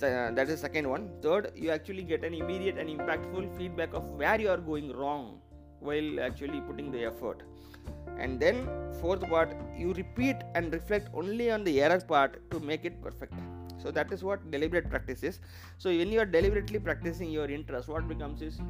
That 0.00 0.48
is 0.48 0.60
second 0.60 0.88
one. 0.88 1.10
Third, 1.22 1.52
you 1.54 1.70
actually 1.70 2.02
get 2.02 2.24
an 2.24 2.34
immediate 2.34 2.76
and 2.78 2.88
impactful 2.88 3.56
feedback 3.56 3.94
of 3.94 4.04
where 4.04 4.40
you 4.40 4.50
are 4.50 4.58
going 4.58 4.92
wrong 4.96 5.40
while 5.80 6.20
actually 6.20 6.60
putting 6.60 6.90
the 6.90 7.04
effort. 7.04 7.42
And 8.18 8.38
then 8.38 8.68
fourth 9.00 9.28
part 9.28 9.56
you 9.76 9.92
repeat 9.94 10.36
and 10.54 10.72
reflect 10.72 11.08
only 11.14 11.50
on 11.50 11.64
the 11.64 11.80
error 11.82 12.00
part 12.00 12.50
to 12.50 12.60
make 12.60 12.84
it 12.84 13.02
perfect. 13.02 13.34
So 13.78 13.90
that 13.90 14.12
is 14.12 14.22
what 14.22 14.50
deliberate 14.50 14.88
practice 14.90 15.22
is. 15.22 15.40
So 15.78 15.90
when 15.90 16.12
you 16.12 16.20
are 16.20 16.26
deliberately 16.26 16.78
practicing 16.78 17.30
your 17.30 17.50
interest 17.50 17.88
what 17.88 18.06
becomes 18.08 18.42
is 18.42 18.60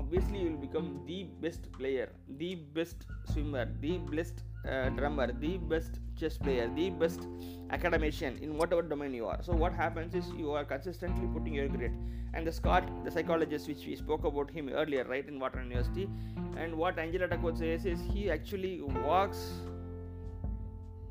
obviously 0.00 0.40
you 0.42 0.50
will 0.50 0.62
become 0.66 0.88
the 1.06 1.24
best 1.44 1.70
player 1.72 2.08
the 2.42 2.54
best 2.78 3.06
swimmer 3.32 3.66
the 3.80 3.98
best 4.12 4.42
uh, 4.70 4.88
drummer 4.90 5.26
the 5.44 5.56
best 5.72 6.00
chess 6.20 6.36
player 6.38 6.68
the 6.74 6.90
best 6.90 7.26
academician 7.70 8.38
in 8.42 8.56
whatever 8.56 8.82
domain 8.82 9.12
you 9.12 9.26
are. 9.26 9.42
So 9.42 9.52
what 9.52 9.72
happens 9.72 10.14
is 10.14 10.28
you 10.36 10.52
are 10.52 10.64
consistently 10.64 11.28
putting 11.32 11.54
your 11.54 11.68
grit 11.68 11.92
and 12.34 12.46
the 12.46 12.52
scott 12.52 12.88
the 13.04 13.10
psychologist 13.10 13.68
which 13.68 13.86
we 13.86 13.96
spoke 13.96 14.24
about 14.24 14.50
him 14.50 14.68
earlier 14.68 15.04
right 15.04 15.26
in 15.26 15.38
Wharton 15.38 15.70
university 15.70 16.08
and 16.56 16.76
what 16.76 16.98
angela 16.98 17.28
duckworth 17.28 17.58
says 17.58 17.86
is 17.86 18.00
he 18.12 18.30
actually 18.30 18.80
walks 18.82 19.52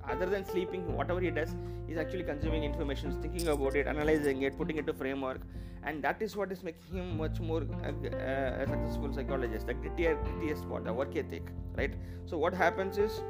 other 0.09 0.25
than 0.25 0.45
sleeping 0.45 0.95
whatever 0.95 1.19
he 1.19 1.31
does 1.31 1.55
is 1.87 1.97
actually 1.97 2.23
consuming 2.23 2.63
information 2.63 3.21
thinking 3.21 3.47
about 3.47 3.75
it 3.75 3.87
analyzing 3.87 4.41
it 4.41 4.57
putting 4.57 4.77
it 4.77 4.87
to 4.87 4.93
framework. 4.93 5.41
And 5.83 6.03
that 6.03 6.19
is 6.19 6.35
what 6.35 6.51
is 6.51 6.63
making 6.63 6.97
him 6.97 7.17
much 7.17 7.39
more 7.39 7.61
uh, 7.83 7.89
uh, 7.89 8.65
successful 8.65 9.13
psychologist 9.13 9.67
the 9.67 9.75
grittier 9.75 10.17
grittiest 10.25 10.67
part 10.67 10.83
the 10.83 10.93
work 10.93 11.15
ethic 11.15 11.43
right? 11.77 11.93
So 12.25 12.37
what 12.37 12.53
happens 12.53 12.97
is 12.97 13.21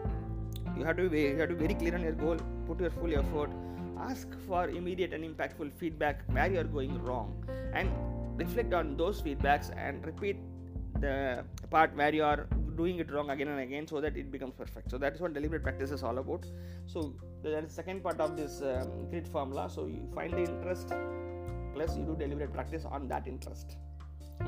you 0.77 0.83
have 0.85 0.97
to 0.97 1.09
be 1.09 1.21
you 1.21 1.37
have 1.37 1.49
to 1.49 1.55
be 1.55 1.67
very 1.67 1.75
clear 1.75 1.95
on 1.95 2.01
your 2.01 2.13
goal 2.13 2.37
put 2.67 2.79
your 2.79 2.89
full 2.91 3.13
effort 3.13 3.51
ask 3.99 4.27
for 4.47 4.69
immediate 4.69 5.13
and 5.13 5.23
impactful 5.23 5.71
feedback 5.73 6.21
where 6.31 6.51
you 6.51 6.59
are 6.59 6.71
going 6.79 7.01
wrong 7.03 7.33
and 7.73 7.89
reflect 8.37 8.73
on 8.73 8.97
those 8.97 9.21
feedbacks 9.21 9.71
and 9.77 10.05
repeat 10.05 10.37
the 10.99 11.43
part 11.69 11.95
where 11.95 12.13
you 12.13 12.23
are 12.23 12.47
doing 12.75 12.99
it 12.99 13.11
wrong 13.11 13.29
again 13.29 13.47
and 13.47 13.59
again 13.59 13.87
so 13.87 14.01
that 14.01 14.15
it 14.15 14.31
becomes 14.31 14.53
perfect 14.53 14.89
so 14.91 14.97
that 14.97 15.13
is 15.15 15.21
what 15.21 15.33
deliberate 15.33 15.63
practice 15.63 15.91
is 15.91 16.03
all 16.03 16.17
about 16.17 16.45
so 16.85 17.13
that 17.43 17.63
is 17.63 17.69
the 17.69 17.73
second 17.73 18.03
part 18.03 18.19
of 18.19 18.35
this 18.37 18.61
um, 18.61 19.09
grit 19.09 19.27
formula 19.27 19.69
so 19.69 19.85
you 19.85 20.07
find 20.13 20.33
the 20.33 20.43
interest 20.51 20.93
plus 21.73 21.97
you 21.97 22.03
do 22.03 22.15
deliberate 22.15 22.53
practice 22.53 22.85
on 22.85 23.07
that 23.07 23.27
interest 23.27 23.77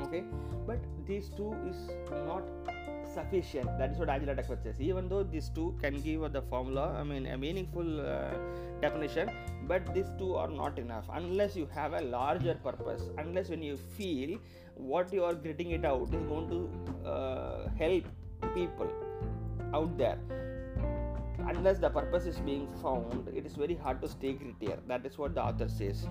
okay 0.00 0.22
but 0.66 0.78
these 1.06 1.30
two 1.30 1.54
is 1.70 1.90
not 2.26 2.42
sufficient. 3.14 3.78
That 3.78 3.92
is 3.92 3.98
what 3.98 4.08
Angela 4.08 4.34
Duckworth 4.34 4.62
says. 4.62 4.80
Even 4.80 5.08
though 5.08 5.22
these 5.22 5.48
two 5.48 5.76
can 5.80 6.00
give 6.00 6.32
the 6.32 6.42
formula, 6.42 6.94
I 6.98 7.02
mean, 7.04 7.26
a 7.26 7.38
meaningful 7.38 8.00
uh, 8.00 8.34
definition, 8.80 9.30
but 9.66 9.94
these 9.94 10.10
two 10.18 10.34
are 10.34 10.48
not 10.48 10.78
enough 10.78 11.06
unless 11.12 11.56
you 11.56 11.68
have 11.74 11.94
a 11.94 12.00
larger 12.00 12.54
purpose. 12.62 13.02
Unless 13.18 13.48
when 13.48 13.62
you 13.62 13.76
feel 13.76 14.38
what 14.74 15.12
you 15.12 15.24
are 15.24 15.34
gritting 15.34 15.72
it 15.72 15.84
out 15.84 16.14
is 16.14 16.24
going 16.32 16.48
to 16.50 17.08
uh, 17.08 17.68
help 17.78 18.04
people 18.54 18.88
out 19.74 19.96
there. 19.98 20.18
Unless 21.46 21.78
the 21.78 21.88
purpose 21.88 22.26
is 22.26 22.38
being 22.40 22.68
found 22.82 23.28
it 23.34 23.46
is 23.46 23.54
very 23.54 23.74
hard 23.74 24.02
to 24.02 24.08
stay 24.08 24.34
grittier. 24.34 24.78
That 24.86 25.06
is 25.06 25.16
what 25.18 25.34
the 25.34 25.42
author 25.42 25.68
says. 25.68 26.06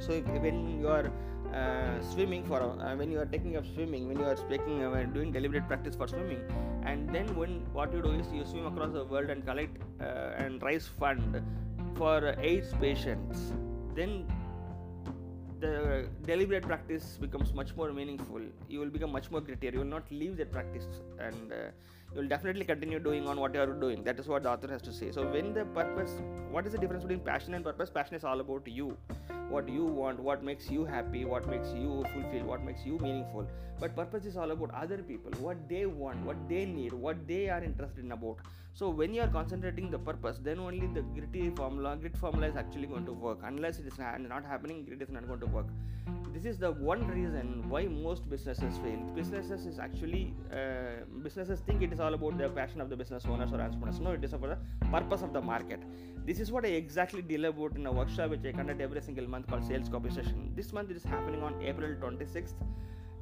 So 0.00 0.20
when 0.20 0.80
you 0.80 0.88
are 0.88 1.12
uh, 1.54 2.02
swimming 2.12 2.44
for 2.44 2.60
uh, 2.60 2.96
when 2.96 3.10
you 3.10 3.18
are 3.20 3.26
taking 3.26 3.56
up 3.56 3.64
swimming 3.74 4.08
when 4.08 4.18
you 4.18 4.24
are 4.24 4.36
speaking 4.36 4.82
uh, 4.82 5.04
doing 5.14 5.30
deliberate 5.30 5.66
practice 5.68 5.94
for 5.94 6.08
swimming 6.08 6.40
and 6.84 7.08
then 7.14 7.26
when 7.36 7.60
what 7.72 7.92
you 7.92 8.02
do 8.02 8.10
is 8.10 8.26
you 8.32 8.44
swim 8.44 8.66
across 8.66 8.92
the 8.92 9.04
world 9.04 9.30
and 9.30 9.46
collect 9.46 9.76
uh, 10.00 10.42
and 10.44 10.62
raise 10.62 10.88
fund 10.88 11.40
for 11.96 12.34
AIDS 12.40 12.74
patients 12.80 13.52
then 13.94 14.26
the 15.64 16.06
deliberate 16.26 16.66
practice 16.70 17.18
becomes 17.24 17.52
much 17.60 17.74
more 17.76 17.92
meaningful 17.98 18.42
you 18.68 18.80
will 18.80 18.92
become 18.96 19.12
much 19.12 19.30
more 19.30 19.40
grittier. 19.40 19.72
You 19.72 19.80
will 19.80 19.94
not 19.96 20.10
leave 20.10 20.36
that 20.38 20.52
practice 20.52 20.86
and 21.18 21.52
uh, 21.52 21.56
you 22.12 22.20
will 22.20 22.28
definitely 22.28 22.64
continue 22.64 22.98
doing 22.98 23.26
on 23.28 23.40
what 23.40 23.54
you 23.54 23.60
are 23.60 23.74
doing. 23.84 24.04
That 24.04 24.18
is 24.18 24.28
what 24.28 24.42
the 24.44 24.50
author 24.50 24.68
has 24.68 24.82
to 24.82 24.92
say. 24.92 25.10
So 25.10 25.26
when 25.26 25.52
the 25.54 25.64
purpose 25.64 26.12
what 26.50 26.66
is 26.66 26.72
the 26.72 26.78
difference 26.78 27.04
between 27.04 27.20
passion 27.20 27.54
and 27.54 27.64
purpose? 27.64 27.90
Passion 27.90 28.14
is 28.14 28.24
all 28.24 28.40
about 28.40 28.66
you. 28.66 28.96
What 29.48 29.68
you 29.68 29.84
want 29.84 30.20
what 30.20 30.42
makes 30.42 30.70
you 30.70 30.84
happy 30.84 31.24
what 31.24 31.48
makes 31.48 31.72
you 31.82 32.04
fulfilled 32.12 32.46
what 32.46 32.64
makes 32.64 32.84
you 32.84 32.98
meaningful. 32.98 33.46
But 33.80 33.96
purpose 33.96 34.24
is 34.24 34.36
all 34.36 34.50
about 34.50 34.74
other 34.82 34.98
people 34.98 35.32
what 35.46 35.68
they 35.68 35.86
want 35.86 36.24
what 36.30 36.48
they 36.48 36.64
need 36.64 36.92
what 36.92 37.26
they 37.32 37.48
are 37.48 37.62
interested 37.62 38.04
in 38.04 38.12
about 38.12 38.38
so 38.78 38.88
when 38.90 39.14
you 39.14 39.22
are 39.22 39.28
concentrating 39.28 39.88
the 39.88 39.98
purpose 39.98 40.38
then 40.42 40.58
only 40.58 40.86
the 40.94 41.02
gritty 41.16 41.48
formula 41.58 41.96
grit 41.96 42.16
formula 42.16 42.48
is 42.48 42.56
actually 42.56 42.86
going 42.86 43.06
to 43.06 43.12
work. 43.12 43.38
Unless 43.44 43.78
it 43.78 43.86
is 43.86 43.98
not 43.98 44.44
happening 44.44 44.84
grit 44.84 45.00
is 45.00 45.10
not 45.10 45.28
going 45.28 45.38
to 45.38 45.46
work. 45.46 45.66
This 46.32 46.44
is 46.44 46.58
the 46.58 46.72
one 46.72 47.06
reason 47.06 47.68
why 47.68 47.84
most 47.84 48.28
businesses 48.28 48.76
fail. 48.78 48.98
Businesses 49.14 49.66
is 49.66 49.78
actually 49.78 50.34
uh, 50.52 51.04
businesses 51.22 51.60
think 51.60 51.82
it 51.82 51.92
is 51.92 52.00
all 52.00 52.14
about 52.14 52.36
the 52.36 52.48
passion 52.48 52.80
of 52.80 52.90
the 52.90 52.96
business 52.96 53.24
owners 53.26 53.52
or 53.52 53.60
entrepreneurs. 53.60 54.00
No 54.00 54.10
it 54.10 54.24
is 54.24 54.32
about 54.32 54.58
the 54.80 54.86
purpose 54.86 55.22
of 55.22 55.32
the 55.32 55.40
market. 55.40 55.80
This 56.26 56.40
is 56.40 56.50
what 56.50 56.64
i 56.64 56.72
exactly 56.82 57.22
deal 57.22 57.44
about 57.44 57.76
in 57.76 57.86
a 57.86 57.92
workshop 57.92 58.30
which 58.30 58.44
i 58.44 58.50
conduct 58.50 58.80
every 58.80 59.00
single 59.00 59.28
month 59.28 59.46
called 59.46 59.64
sales 59.64 59.88
copy 59.88 60.10
session. 60.10 60.50
This 60.56 60.72
month 60.72 60.90
it 60.90 60.96
is 60.96 61.04
happening 61.04 61.44
on 61.44 61.62
april 61.62 61.94
26th 62.02 62.54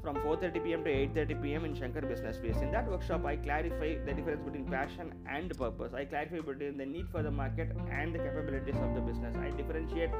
from 0.02 0.16
4:30 0.16 0.64
p.m. 0.64 0.84
to 0.84 0.90
8:30 0.90 1.42
p.m. 1.42 1.64
in 1.64 1.74
Shankar 1.74 2.02
Business 2.02 2.36
Space. 2.36 2.56
In 2.56 2.72
that 2.72 2.90
workshop, 2.90 3.24
I 3.24 3.36
clarify 3.36 3.90
the 4.06 4.14
difference 4.14 4.42
between 4.44 4.66
passion 4.66 5.12
and 5.36 5.56
purpose. 5.56 5.94
I 5.94 6.04
clarify 6.04 6.40
between 6.40 6.76
the 6.76 6.86
need 6.86 7.08
for 7.10 7.22
the 7.22 7.30
market 7.30 7.76
and 7.90 8.14
the 8.14 8.18
capabilities 8.18 8.80
of 8.86 8.94
the 8.94 9.00
business. 9.00 9.36
I 9.36 9.50
differentiate 9.50 10.10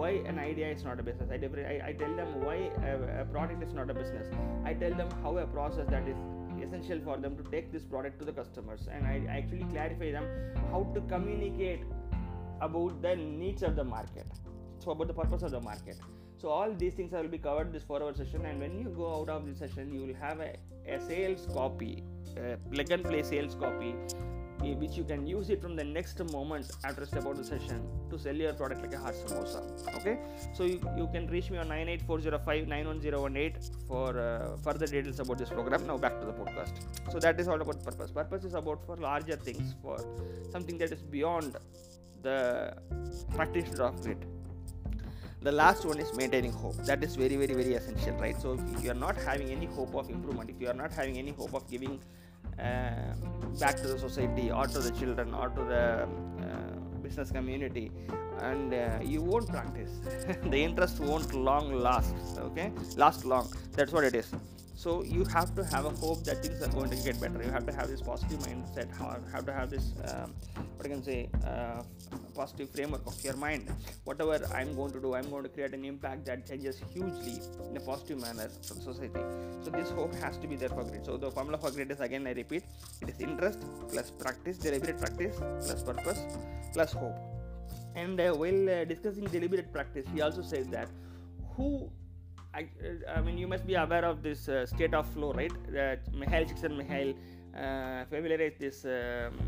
why 0.00 0.10
an 0.32 0.38
idea 0.38 0.70
is 0.70 0.84
not 0.84 0.98
a 0.98 1.02
business. 1.02 1.30
I, 1.30 1.36
differ- 1.36 1.66
I, 1.66 1.90
I 1.90 1.92
tell 1.92 2.16
them 2.16 2.42
why 2.44 2.56
a, 2.82 3.22
a 3.22 3.24
product 3.26 3.62
is 3.62 3.72
not 3.72 3.90
a 3.90 3.94
business. 3.94 4.26
I 4.64 4.74
tell 4.74 4.94
them 4.94 5.08
how 5.22 5.36
a 5.38 5.46
process 5.46 5.86
that 5.90 6.08
is 6.08 6.16
essential 6.62 7.00
for 7.04 7.16
them 7.16 7.36
to 7.36 7.42
take 7.50 7.72
this 7.72 7.84
product 7.84 8.18
to 8.18 8.24
the 8.24 8.32
customers 8.32 8.88
and 8.92 9.06
I, 9.06 9.22
I 9.32 9.38
actually 9.38 9.64
clarify 9.70 10.10
them 10.10 10.26
how 10.70 10.84
to 10.94 11.00
communicate 11.02 11.80
about 12.60 13.00
the 13.02 13.14
needs 13.14 13.62
of 13.62 13.76
the 13.76 13.84
market 13.84 14.26
so 14.78 14.90
about 14.90 15.06
the 15.06 15.14
purpose 15.14 15.42
of 15.42 15.52
the 15.52 15.60
market 15.60 15.96
so 16.40 16.48
all 16.48 16.72
these 16.72 16.94
things 16.94 17.12
will 17.12 17.32
be 17.36 17.38
covered 17.38 17.72
this 17.72 17.82
four 17.82 18.02
hour 18.02 18.14
session 18.14 18.46
and 18.46 18.60
when 18.60 18.78
you 18.78 18.88
go 19.02 19.06
out 19.16 19.28
of 19.28 19.46
this 19.46 19.58
session 19.58 19.92
you 19.92 20.00
will 20.06 20.14
have 20.14 20.40
a, 20.40 20.52
a 20.86 21.00
sales 21.00 21.46
copy 21.52 22.02
a 22.36 22.56
plug 22.72 22.90
and 22.92 23.04
play 23.04 23.22
sales 23.22 23.54
copy 23.54 23.94
eh, 24.64 24.74
which 24.82 24.96
you 24.96 25.04
can 25.04 25.26
use 25.26 25.50
it 25.50 25.60
from 25.60 25.74
the 25.74 25.84
next 25.84 26.22
moment 26.32 26.70
after 26.84 27.04
step 27.06 27.26
out 27.26 27.36
the 27.36 27.44
session 27.44 27.82
to 28.10 28.18
sell 28.18 28.34
your 28.34 28.52
product 28.52 28.82
like 28.82 28.94
a 28.94 28.98
hot 28.98 29.14
samosa 29.14 29.60
okay? 29.96 30.18
So 30.54 30.64
you, 30.64 30.80
you 30.96 31.08
can 31.12 31.26
reach 31.28 31.50
me 31.50 31.58
on 31.58 31.68
98405 31.68 32.68
91018 32.68 33.86
for 33.88 34.18
uh, 34.18 34.56
further 34.58 34.86
details 34.86 35.20
about 35.20 35.38
this 35.38 35.50
program. 35.50 35.86
Now 35.86 35.98
back 35.98 36.20
to 36.20 36.26
the 36.26 36.32
podcast. 36.32 36.72
So 37.10 37.18
that 37.18 37.40
is 37.40 37.48
all 37.48 37.60
about 37.60 37.82
purpose. 37.82 38.10
Purpose 38.10 38.44
is 38.44 38.54
about 38.54 38.84
for 38.86 38.96
larger 38.96 39.36
things 39.36 39.74
for 39.82 39.98
something 40.50 40.78
that 40.78 40.92
is 40.92 41.02
beyond 41.02 41.56
the 42.22 42.76
practitioner 43.34 43.84
of 43.84 44.02
grit 44.02 44.24
the 45.40 45.52
last 45.52 45.84
one 45.84 45.98
is 45.98 46.14
maintaining 46.14 46.52
hope. 46.52 46.76
That 46.84 47.02
is 47.04 47.16
very 47.16 47.36
very 47.36 47.54
very 47.54 47.74
essential 47.74 48.14
right? 48.14 48.40
So 48.40 48.58
if 48.74 48.84
you 48.84 48.90
are 48.90 49.00
not 49.06 49.16
having 49.16 49.50
any 49.50 49.66
hope 49.66 49.94
of 49.94 50.10
improvement 50.10 50.50
if 50.50 50.60
you 50.60 50.68
are 50.68 50.74
not 50.74 50.92
having 50.92 51.18
any 51.18 51.32
hope 51.32 51.54
of 51.54 51.68
giving 51.70 52.00
uh, 52.58 53.14
back 53.60 53.76
to 53.76 53.88
the 53.88 53.98
society 53.98 54.50
or 54.50 54.66
to 54.66 54.78
the 54.78 54.90
children 54.90 55.34
or 55.34 55.48
to 55.48 55.64
the 55.64 56.08
uh, 56.44 56.98
business 57.02 57.30
community 57.30 57.90
and 58.40 58.74
uh, 58.74 58.98
you 59.02 59.20
won't 59.22 59.48
practice 59.48 59.90
the 60.44 60.62
interest 60.62 61.00
won't 61.00 61.34
long 61.34 61.72
last 61.72 62.14
okay? 62.38 62.72
Last 62.96 63.24
long. 63.24 63.52
That's 63.72 63.92
what 63.92 64.04
it 64.04 64.14
is. 64.14 64.30
So 64.74 65.02
you 65.02 65.24
have 65.24 65.54
to 65.56 65.64
have 65.64 65.86
a 65.86 65.90
hope 65.90 66.22
that 66.24 66.44
things 66.44 66.62
are 66.62 66.68
going 66.68 66.90
to 66.90 66.96
get 66.96 67.20
better. 67.20 67.42
You 67.42 67.50
have 67.50 67.66
to 67.66 67.72
have 67.72 67.88
this 67.88 68.00
positive 68.00 68.38
mindset 68.38 68.96
have 69.32 69.44
to 69.44 69.52
have 69.52 69.70
this 69.70 69.92
um, 70.04 70.34
what 70.76 70.86
i 70.86 70.88
can 70.88 71.02
say 71.02 71.28
uh, 71.44 71.82
positive 72.34 72.70
framework 72.70 73.06
of 73.06 73.22
your 73.24 73.36
mind. 73.36 73.70
Whatever 74.04 74.38
i'm 74.54 74.74
going 74.74 74.92
to 74.92 75.00
do 75.00 75.14
i'm 75.14 75.28
going 75.30 75.42
to 75.42 75.48
create 75.48 75.74
an 75.74 75.84
impact 75.84 76.24
that 76.26 76.46
changes 76.46 76.80
hugely 76.92 77.40
in 77.68 77.76
a 77.76 77.80
positive 77.80 78.20
manner 78.20 78.48
for 78.62 78.74
society. 78.74 79.24
So 79.62 79.70
this 79.70 79.90
hope 79.90 80.14
has 80.16 80.38
to 80.38 80.46
be 80.46 80.56
there 80.56 80.68
for 80.68 80.84
grit 80.84 81.04
so 81.06 81.16
the 81.16 81.30
formula 81.30 81.58
for 81.58 81.70
grit 81.70 81.90
is 81.90 82.00
again 82.00 82.26
i 82.26 82.32
repeat 82.32 82.64
it 83.02 83.08
is 83.08 83.20
interest 83.20 83.64
plus 83.90 84.10
practice 84.10 84.58
deliberate 84.58 84.98
practice 84.98 85.36
plus 85.36 85.82
purpose 85.82 86.20
plus 86.72 86.92
hope. 86.92 87.16
And 87.96 88.20
uh, 88.20 88.32
while 88.32 88.70
uh, 88.70 88.84
discussing 88.84 89.24
deliberate 89.24 89.72
practice 89.72 90.06
he 90.14 90.20
also 90.20 90.42
says 90.42 90.68
that 90.68 90.88
who 91.56 91.90
I, 92.54 92.62
uh, 92.62 93.18
I, 93.18 93.20
mean, 93.20 93.36
you 93.38 93.46
must 93.46 93.66
be 93.66 93.74
aware 93.74 94.04
of 94.04 94.22
this 94.22 94.48
uh, 94.48 94.66
state 94.66 94.94
of 94.94 95.06
flow, 95.08 95.32
right? 95.32 95.52
That 95.70 96.10
Mihaly 96.12 96.48
Csikszentmihalyi 96.48 97.14
uh, 97.54 98.04
familiarized 98.06 98.58
this 98.58 98.84
um, 98.84 99.38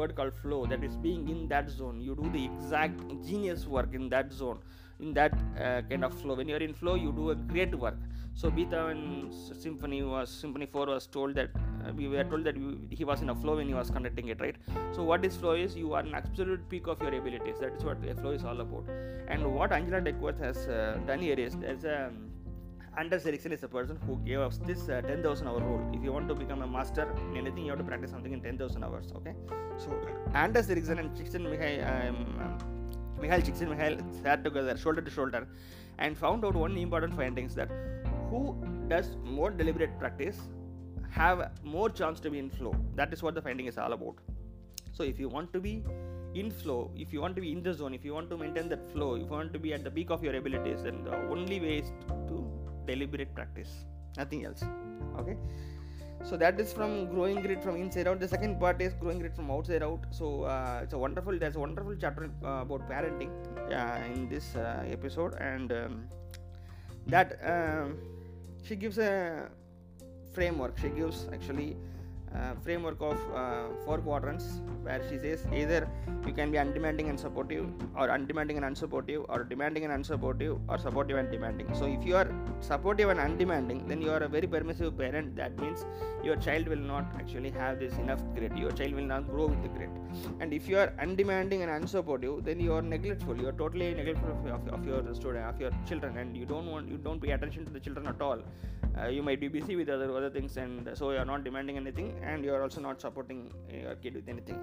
word 0.00 0.14
called 0.20 0.34
flow. 0.42 0.60
That 0.72 0.84
is 0.90 0.96
being 1.08 1.28
in 1.34 1.48
that 1.48 1.70
zone. 1.78 2.00
You 2.00 2.14
do 2.22 2.30
the 2.38 2.44
exact 2.50 3.00
genius 3.26 3.66
work 3.76 3.94
in 4.00 4.08
that 4.14 4.32
zone, 4.32 4.58
in 5.00 5.12
that 5.14 5.34
uh, 5.66 5.82
kind 5.90 6.04
of 6.04 6.14
flow. 6.20 6.36
When 6.40 6.48
you 6.48 6.56
are 6.60 6.66
in 6.68 6.74
flow, 6.82 6.94
you 7.06 7.12
do 7.12 7.30
a 7.30 7.36
great 7.54 7.74
work. 7.86 7.98
So 8.40 8.50
beethoven 8.56 9.32
symphony 9.62 10.02
was 10.02 10.30
symphony 10.42 10.66
four 10.74 10.86
was 10.86 11.06
told 11.14 11.34
that 11.34 11.50
uh, 11.56 11.92
we 12.00 12.06
were 12.12 12.22
told 12.32 12.44
that 12.44 12.56
we, 12.56 12.96
he 12.98 13.04
was 13.04 13.22
in 13.24 13.30
a 13.30 13.34
flow 13.34 13.56
when 13.56 13.66
he 13.66 13.74
was 13.74 13.90
conducting 13.90 14.28
it, 14.28 14.40
right? 14.40 14.54
So 14.92 15.02
what 15.02 15.24
is 15.24 15.36
flow 15.36 15.54
is 15.64 15.74
you 15.76 15.92
are 15.94 16.02
an 16.02 16.14
absolute 16.14 16.68
peak 16.68 16.86
of 16.86 17.02
your 17.02 17.14
abilities. 17.20 17.58
That 17.64 17.72
is 17.78 17.84
what 17.88 18.04
a 18.12 18.14
flow 18.14 18.30
is 18.30 18.44
all 18.44 18.60
about. 18.60 18.84
And 19.26 19.52
what 19.54 19.72
Angela 19.72 20.00
Duckworth 20.00 20.38
has 20.38 20.68
uh, 20.68 21.00
done 21.06 21.20
here 21.28 21.38
is 21.46 21.56
there's 21.56 21.84
a 21.84 22.12
Anders 22.98 23.26
Ericsson 23.26 23.52
is 23.52 23.62
a 23.62 23.68
person 23.68 23.96
who 24.06 24.16
gave 24.28 24.40
us 24.40 24.58
this 24.66 24.88
uh, 24.88 25.00
10,000 25.02 25.46
hour 25.46 25.60
rule. 25.60 25.82
If 25.94 26.02
you 26.02 26.12
want 26.12 26.28
to 26.28 26.34
become 26.34 26.62
a 26.62 26.66
master 26.66 27.06
in 27.20 27.36
anything, 27.36 27.64
you 27.64 27.70
have 27.70 27.78
to 27.78 27.84
practice 27.84 28.10
something 28.10 28.32
in 28.32 28.40
10,000 28.40 28.82
hours. 28.82 29.12
Okay, 29.18 29.34
so 29.76 29.96
Anders 30.34 30.68
Ericsson 30.68 30.98
and 30.98 31.10
Csikszentmihalyi, 31.16 31.78
um, 31.90 32.58
Mihaly 33.20 33.44
Csikszentmihalyi 33.48 34.22
sat 34.22 34.42
together 34.42 34.76
shoulder 34.76 35.00
to 35.00 35.10
shoulder 35.10 35.46
and 35.98 36.18
found 36.18 36.44
out 36.44 36.54
one 36.54 36.76
important 36.76 37.14
findings 37.14 37.54
that 37.54 37.70
who 38.30 38.42
does 38.88 39.16
more 39.22 39.50
deliberate 39.50 39.96
practice 40.00 40.38
have 41.10 41.50
more 41.62 41.88
chance 41.88 42.20
to 42.20 42.30
be 42.30 42.38
in 42.38 42.50
flow 42.50 42.74
that 42.94 43.12
is 43.12 43.22
what 43.22 43.34
the 43.34 43.42
finding 43.42 43.66
is 43.66 43.78
all 43.78 43.92
about 43.92 44.16
so 44.92 45.02
if 45.02 45.18
you 45.18 45.28
want 45.28 45.52
to 45.52 45.60
be 45.60 45.82
in 46.34 46.50
flow 46.50 46.90
if 46.94 47.12
you 47.12 47.20
want 47.20 47.34
to 47.34 47.40
be 47.40 47.50
in 47.50 47.62
the 47.62 47.72
zone 47.72 47.94
if 47.94 48.04
you 48.04 48.12
want 48.12 48.28
to 48.30 48.36
maintain 48.36 48.68
that 48.68 48.84
flow 48.92 49.14
if 49.14 49.22
you 49.22 49.36
want 49.40 49.52
to 49.52 49.58
be 49.58 49.72
at 49.72 49.82
the 49.82 49.90
peak 49.90 50.10
of 50.10 50.22
your 50.22 50.34
abilities 50.36 50.82
then 50.82 51.02
the 51.02 51.16
only 51.34 51.58
way 51.58 51.78
is 51.78 51.90
to 52.28 52.36
deliberate 52.92 53.34
practice. 53.38 53.72
Nothing 54.16 54.44
else. 54.46 54.62
Okay? 55.20 55.36
So 56.24 56.36
that 56.36 56.58
is 56.62 56.72
from 56.72 56.92
growing 57.12 57.40
grit 57.42 57.62
from 57.62 57.76
inside 57.76 58.08
out. 58.08 58.20
The 58.20 58.28
second 58.28 58.58
part 58.58 58.80
is 58.82 58.92
growing 58.94 59.18
grit 59.20 59.34
from 59.36 59.50
outside 59.50 59.82
out. 59.82 60.04
So 60.10 60.42
uh, 60.42 60.80
it's 60.82 60.92
a 60.92 60.98
wonderful 60.98 61.38
there's 61.38 61.56
a 61.56 61.60
wonderful 61.60 61.94
chapter 62.04 62.30
uh, 62.44 62.62
about 62.66 62.88
parenting 62.90 63.30
uh, 63.72 64.14
in 64.14 64.28
this 64.28 64.56
uh, 64.56 64.84
episode. 64.96 65.34
And 65.34 65.72
um, 65.72 66.08
that 67.06 67.38
um, 67.54 67.98
she 68.64 68.76
gives 68.76 68.98
a 68.98 69.48
framework. 70.32 70.78
She 70.78 70.88
gives 70.88 71.28
actually 71.32 71.76
uh, 72.34 72.54
framework 72.64 73.00
of 73.00 73.18
uh, 73.34 73.64
four 73.84 73.98
quadrants 73.98 74.60
where 74.82 75.02
she 75.08 75.18
says 75.18 75.46
either 75.52 75.88
you 76.26 76.32
can 76.32 76.50
be 76.50 76.58
undemanding 76.58 77.08
and 77.08 77.18
supportive 77.18 77.66
or 77.96 78.10
undemanding 78.10 78.56
and 78.56 78.66
unsupportive 78.66 79.24
or 79.28 79.44
demanding 79.44 79.84
and 79.84 79.92
unsupportive 79.92 80.58
or 80.68 80.78
supportive 80.78 81.16
and 81.16 81.30
demanding. 81.30 81.72
So 81.74 81.86
if 81.86 82.04
you 82.04 82.16
are 82.16 82.28
supportive 82.60 83.08
and 83.08 83.20
undemanding 83.20 83.86
then 83.88 84.02
you 84.02 84.10
are 84.10 84.22
a 84.22 84.28
very 84.28 84.46
permissive 84.46 84.96
parent. 84.96 85.36
That 85.36 85.58
means 85.58 85.84
your 86.22 86.36
child 86.36 86.68
will 86.68 86.84
not 86.92 87.06
actually 87.18 87.50
have 87.50 87.78
this 87.78 87.94
enough 87.98 88.22
grit. 88.34 88.56
Your 88.56 88.72
child 88.72 88.94
will 88.94 89.10
not 89.14 89.28
grow 89.28 89.46
with 89.46 89.62
the 89.62 89.68
grit. 89.68 89.90
And 90.40 90.52
if 90.52 90.68
you 90.68 90.78
are 90.78 90.92
undemanding 91.00 91.62
and 91.62 91.70
unsupportive 91.70 92.44
then 92.44 92.60
you 92.60 92.72
are 92.72 92.82
neglectful. 92.82 93.36
You 93.36 93.48
are 93.48 93.58
totally 93.64 93.94
neglectful 93.94 94.30
of, 94.30 94.46
of, 94.46 94.68
of 94.68 94.86
your 94.86 95.14
student 95.14 95.44
of 95.46 95.60
your 95.60 95.70
children 95.88 96.18
and 96.18 96.36
you 96.36 96.44
don't 96.44 96.66
want 96.66 96.88
you 96.88 96.98
don't 96.98 97.20
pay 97.20 97.30
attention 97.30 97.64
to 97.64 97.70
the 97.70 97.80
children 97.80 98.06
at 98.06 98.20
all 98.20 98.40
Uh, 98.96 99.08
you 99.08 99.22
might 99.22 99.40
be 99.40 99.48
busy 99.48 99.76
with 99.76 99.88
other 99.88 100.08
other 100.16 100.30
things 100.30 100.56
and 100.56 100.88
uh, 100.88 100.94
so 100.94 101.10
you 101.12 101.18
are 101.18 101.24
not 101.32 101.44
demanding 101.44 101.76
anything 101.76 102.08
and 102.22 102.44
you 102.44 102.52
are 102.52 102.62
also 102.62 102.80
not 102.80 103.00
supporting 103.00 103.40
uh, 103.72 103.76
your 103.76 103.94
kid 103.96 104.14
with 104.14 104.28
anything. 104.28 104.60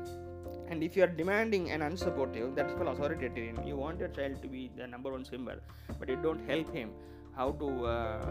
And 0.69 0.83
if 0.83 0.95
you 0.97 1.03
are 1.03 1.13
demanding 1.21 1.71
and 1.71 1.83
unsupportive 1.83 2.55
that's 2.55 2.73
called 2.73 2.87
authoritarian 2.87 3.65
you 3.67 3.75
want 3.75 3.99
your 3.99 4.09
child 4.09 4.41
to 4.41 4.47
be 4.47 4.71
the 4.77 4.87
number 4.87 5.11
one 5.11 5.23
swimmer 5.23 5.57
but 5.99 6.09
you 6.09 6.17
don't 6.27 6.43
help 6.49 6.73
him 6.73 6.89
how 7.35 7.51
to 7.61 7.67
uh, 7.85 8.25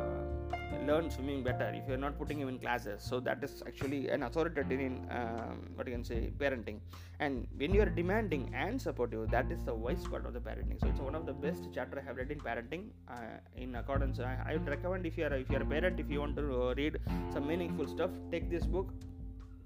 learn 0.89 1.11
swimming 1.11 1.43
better 1.43 1.69
if 1.75 1.89
you're 1.89 2.03
not 2.07 2.19
putting 2.19 2.39
him 2.39 2.49
in 2.49 2.59
classes. 2.59 3.03
So 3.03 3.21
that 3.21 3.43
is 3.43 3.63
actually 3.67 4.09
an 4.09 4.23
authoritarian 4.23 5.07
um, 5.11 5.59
what 5.75 5.87
you 5.87 5.93
can 5.93 6.05
say 6.05 6.33
parenting. 6.39 6.79
And 7.21 7.47
when 7.57 7.75
you 7.75 7.83
are 7.83 7.93
demanding 8.01 8.53
and 8.55 8.81
supportive 8.81 9.31
that 9.31 9.51
is 9.51 9.63
the 9.65 9.75
wise 9.75 10.05
part 10.07 10.27
of 10.27 10.33
the 10.35 10.41
parenting. 10.41 10.81
So 10.81 10.89
it's 10.89 11.01
one 11.01 11.15
of 11.15 11.27
the 11.27 11.33
best 11.33 11.69
chapter 11.75 11.99
i 11.99 12.05
have 12.09 12.17
read 12.17 12.31
in 12.31 12.39
parenting 12.39 12.85
uh, 13.09 13.39
in 13.57 13.77
accordance. 13.77 14.21
I, 14.21 14.37
I, 14.49 14.53
would 14.55 14.69
recommend 14.69 15.07
if 15.07 15.19
you 15.19 15.25
are 15.27 15.35
if 15.35 15.51
you 15.51 15.57
are 15.59 15.63
a 15.63 15.67
parent 15.67 16.01
if 16.01 16.11
you 16.11 16.21
want 16.21 16.37
to 16.37 16.63
uh, 16.63 16.75
read 16.75 16.99
some 17.33 17.47
meaningful 17.47 17.87
stuff 17.87 18.11
take 18.31 18.51
this 18.51 18.67
book 18.67 18.93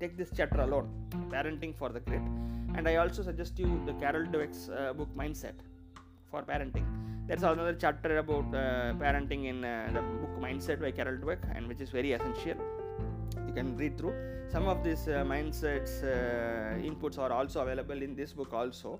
take 0.00 0.16
this 0.16 0.30
chapter 0.36 0.60
alone. 0.60 0.88
Parenting 1.30 1.74
for 1.74 1.88
the 1.88 2.00
grit 2.00 2.22
and 2.76 2.88
i 2.88 2.96
also 3.02 3.22
suggest 3.28 3.58
you 3.58 3.68
the 3.86 3.94
carol 4.02 4.26
dweck's 4.34 4.68
uh, 4.68 4.92
book 4.98 5.10
mindset 5.20 5.58
for 6.30 6.42
parenting. 6.42 6.86
There's 7.26 7.42
another 7.42 7.76
chapter 7.78 8.18
about 8.18 8.54
uh, 8.54 8.94
parenting 8.94 9.46
in 9.46 9.64
uh, 9.64 9.90
the 9.92 10.00
book 10.00 10.40
mindset 10.40 10.80
by 10.80 10.90
carol 10.92 11.18
dweck 11.18 11.38
and 11.54 11.68
which 11.68 11.80
is 11.80 11.90
very 11.90 12.12
essential. 12.12 12.56
You 13.46 13.52
can 13.52 13.76
read 13.76 13.98
through. 13.98 14.14
Some 14.50 14.66
of 14.66 14.82
these 14.82 15.08
uh, 15.08 15.24
mindsets 15.26 16.02
uh, 16.02 16.78
inputs 16.90 17.18
are 17.18 17.32
also 17.32 17.60
available 17.60 18.00
in 18.00 18.14
this 18.14 18.32
book 18.32 18.54
also. 18.54 18.98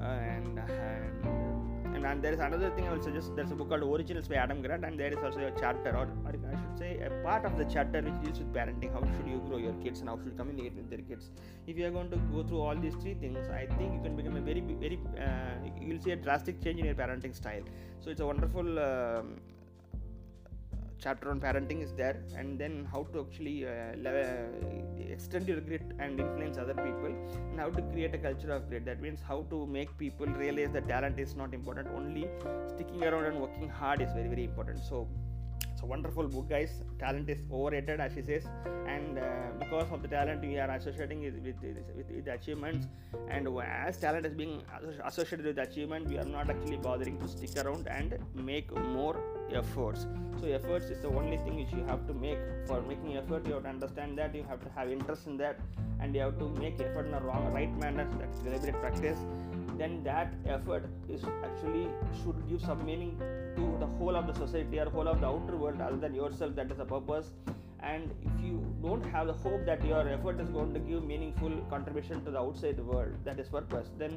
And, 0.00 0.58
and 0.58 1.53
and, 1.94 2.22
there 2.22 2.32
is 2.32 2.40
another 2.40 2.70
thing 2.70 2.86
I 2.88 2.92
will 2.92 3.02
suggest. 3.02 3.34
There's 3.36 3.50
a 3.50 3.54
book 3.54 3.68
called 3.68 3.82
Originals 3.82 4.28
by 4.28 4.36
Adam 4.36 4.62
Grant, 4.62 4.84
and 4.84 4.98
there 4.98 5.12
is 5.12 5.18
also 5.22 5.40
a 5.40 5.52
chapter, 5.58 5.90
or, 5.90 6.06
or 6.24 6.32
I 6.52 6.56
should 6.60 6.78
say, 6.78 6.98
a 6.98 7.10
part 7.22 7.44
of 7.44 7.56
the 7.56 7.64
chapter 7.64 8.02
which 8.02 8.18
deals 8.24 8.38
with 8.38 8.52
parenting. 8.52 8.92
How 8.92 9.00
should 9.00 9.26
you 9.26 9.42
grow 9.46 9.58
your 9.58 9.74
kids, 9.74 10.00
and 10.00 10.08
how 10.08 10.16
should 10.16 10.26
you 10.26 10.32
communicate 10.36 10.74
with 10.74 10.90
their 10.90 11.00
kids? 11.00 11.30
If 11.66 11.76
you 11.78 11.86
are 11.86 11.90
going 11.90 12.10
to 12.10 12.16
go 12.16 12.42
through 12.42 12.60
all 12.60 12.76
these 12.76 12.94
three 12.96 13.14
things, 13.14 13.48
I 13.48 13.66
think 13.76 13.94
you 13.94 14.00
can 14.02 14.16
become 14.16 14.36
a 14.36 14.40
very, 14.40 14.60
very. 14.60 14.98
Uh, 15.18 15.68
you'll 15.80 16.02
see 16.02 16.12
a 16.12 16.16
drastic 16.16 16.62
change 16.62 16.80
in 16.80 16.86
your 16.86 16.94
parenting 16.94 17.34
style. 17.34 17.62
So 18.00 18.10
it's 18.10 18.20
a 18.20 18.26
wonderful. 18.26 18.78
Um, 18.78 19.36
chapter 20.98 21.30
on 21.30 21.40
parenting 21.40 21.82
is 21.82 21.92
there 21.92 22.22
and 22.36 22.58
then 22.58 22.86
how 22.90 23.02
to 23.12 23.20
actually 23.20 23.66
uh, 23.66 23.92
extend 25.14 25.46
your 25.48 25.60
grit 25.60 25.82
and 25.98 26.20
influence 26.20 26.58
other 26.58 26.74
people 26.74 27.12
and 27.50 27.60
how 27.60 27.70
to 27.70 27.82
create 27.92 28.14
a 28.14 28.18
culture 28.18 28.52
of 28.52 28.68
grit 28.68 28.84
that 28.84 29.00
means 29.00 29.20
how 29.26 29.42
to 29.50 29.66
make 29.66 29.96
people 29.98 30.26
realize 30.26 30.72
that 30.72 30.88
talent 30.88 31.18
is 31.18 31.36
not 31.36 31.52
important 31.54 31.88
only 31.94 32.26
sticking 32.74 33.04
around 33.04 33.24
and 33.24 33.40
working 33.40 33.68
hard 33.68 34.00
is 34.00 34.12
very 34.12 34.28
very 34.28 34.44
important 34.44 34.78
so 34.78 35.06
it's 35.74 35.82
a 35.82 35.86
wonderful 35.86 36.28
book, 36.28 36.48
guys. 36.48 36.82
Talent 37.00 37.28
is 37.28 37.40
overrated, 37.50 37.98
as 37.98 38.12
she 38.14 38.22
says, 38.22 38.44
and 38.86 39.18
uh, 39.18 39.22
because 39.58 39.90
of 39.90 40.02
the 40.02 40.08
talent, 40.08 40.40
we 40.40 40.56
are 40.56 40.70
associating 40.70 41.24
it 41.24 41.34
with, 41.42 41.56
with, 41.96 42.10
with 42.14 42.28
achievements. 42.28 42.86
And 43.28 43.48
as 43.60 43.96
talent 43.98 44.24
is 44.24 44.34
being 44.34 44.62
associated 45.04 45.46
with 45.46 45.58
achievement, 45.58 46.06
we 46.08 46.18
are 46.18 46.24
not 46.24 46.48
actually 46.48 46.76
bothering 46.76 47.18
to 47.18 47.26
stick 47.26 47.64
around 47.64 47.88
and 47.88 48.16
make 48.34 48.72
more 48.72 49.18
efforts. 49.52 50.06
So, 50.40 50.46
efforts 50.46 50.86
is 50.86 51.00
the 51.00 51.08
only 51.08 51.36
thing 51.38 51.56
which 51.56 51.72
you 51.72 51.84
have 51.84 52.06
to 52.06 52.14
make. 52.14 52.38
For 52.66 52.80
making 52.82 53.16
effort, 53.16 53.46
you 53.46 53.54
have 53.54 53.62
to 53.62 53.68
understand 53.68 54.18
that 54.18 54.34
you 54.34 54.44
have 54.44 54.62
to 54.62 54.70
have 54.70 54.90
interest 54.90 55.26
in 55.26 55.36
that, 55.38 55.60
and 56.00 56.14
you 56.14 56.20
have 56.22 56.38
to 56.38 56.48
make 56.48 56.80
effort 56.80 57.06
in 57.06 57.14
a 57.14 57.20
wrong, 57.20 57.52
right 57.52 57.74
manner. 57.78 58.08
That's 58.18 58.38
deliberate 58.40 58.80
practice 58.80 59.18
then 59.78 60.02
that 60.04 60.32
effort 60.46 60.84
is 61.08 61.24
actually 61.44 61.88
should 62.22 62.36
give 62.48 62.60
some 62.60 62.84
meaning 62.84 63.18
to 63.56 63.76
the 63.80 63.86
whole 63.86 64.16
of 64.16 64.26
the 64.26 64.34
society 64.34 64.78
or 64.78 64.88
whole 64.90 65.08
of 65.08 65.20
the 65.20 65.26
outer 65.26 65.56
world 65.56 65.80
other 65.80 65.96
than 65.96 66.14
yourself 66.14 66.54
that 66.54 66.70
is 66.70 66.78
the 66.78 66.84
purpose 66.84 67.32
and 67.82 68.10
if 68.22 68.44
you 68.44 68.64
don't 68.82 69.04
have 69.14 69.26
the 69.26 69.32
hope 69.32 69.64
that 69.66 69.84
your 69.84 70.08
effort 70.08 70.40
is 70.40 70.48
going 70.50 70.72
to 70.72 70.80
give 70.80 71.04
meaningful 71.04 71.50
contribution 71.70 72.24
to 72.24 72.30
the 72.30 72.38
outside 72.38 72.78
world 72.78 73.12
that 73.24 73.38
is 73.38 73.48
purpose 73.48 73.90
then 73.98 74.16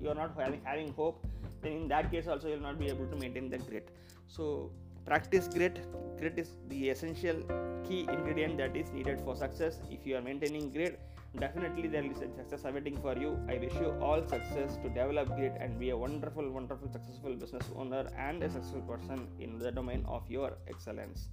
you 0.00 0.08
are 0.08 0.14
not 0.14 0.32
having, 0.38 0.60
having 0.64 0.92
hope 0.92 1.26
then 1.64 1.72
in 1.80 1.88
that 1.88 2.10
case 2.10 2.26
also 2.26 2.48
you 2.48 2.54
will 2.54 2.68
not 2.70 2.78
be 2.78 2.88
able 2.88 3.06
to 3.06 3.16
maintain 3.16 3.50
that 3.50 3.66
grit. 3.68 3.88
So 4.28 4.70
practice 5.04 5.48
grit. 5.48 5.80
Grit 6.18 6.38
is 6.38 6.50
the 6.68 6.90
essential 6.90 7.42
key 7.88 8.06
ingredient 8.16 8.56
that 8.58 8.76
is 8.76 8.92
needed 8.92 9.20
for 9.20 9.36
success. 9.36 9.80
If 9.90 10.06
you 10.06 10.16
are 10.16 10.22
maintaining 10.22 10.70
grit 10.72 11.00
definitely 11.40 11.88
there 11.88 12.04
is 12.04 12.18
a 12.18 12.28
success 12.36 12.64
awaiting 12.64 12.96
for 12.96 13.16
you. 13.16 13.38
I 13.48 13.58
wish 13.58 13.74
you 13.74 13.90
all 14.00 14.22
success 14.26 14.76
to 14.82 14.88
develop 14.88 15.34
grit 15.36 15.56
and 15.58 15.78
be 15.78 15.90
a 15.90 15.96
wonderful 15.96 16.48
wonderful 16.50 16.90
successful 16.92 17.34
business 17.34 17.70
owner 17.76 18.06
and 18.16 18.42
a 18.42 18.50
successful 18.50 18.82
person 18.82 19.26
in 19.40 19.58
the 19.58 19.72
domain 19.72 20.04
of 20.06 20.22
your 20.28 20.52
excellence. 20.68 21.28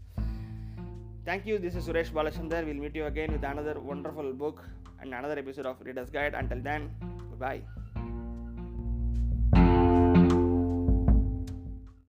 Thank 1.24 1.46
you. 1.46 1.60
This 1.60 1.76
is 1.76 1.88
suresh 1.88 2.12
balachandar 2.12 2.66
we'll 2.66 2.82
meet 2.86 2.96
you 2.96 3.06
again 3.06 3.32
with 3.32 3.44
another 3.44 3.80
wonderful 3.80 4.34
book 4.34 4.64
and 5.02 5.14
another 5.14 5.38
episode 5.38 5.68
of 5.68 5.80
reader's 5.82 6.10
guide. 6.10 6.34
Until 6.34 6.62
then 6.62 6.90
goodbye 7.30 7.62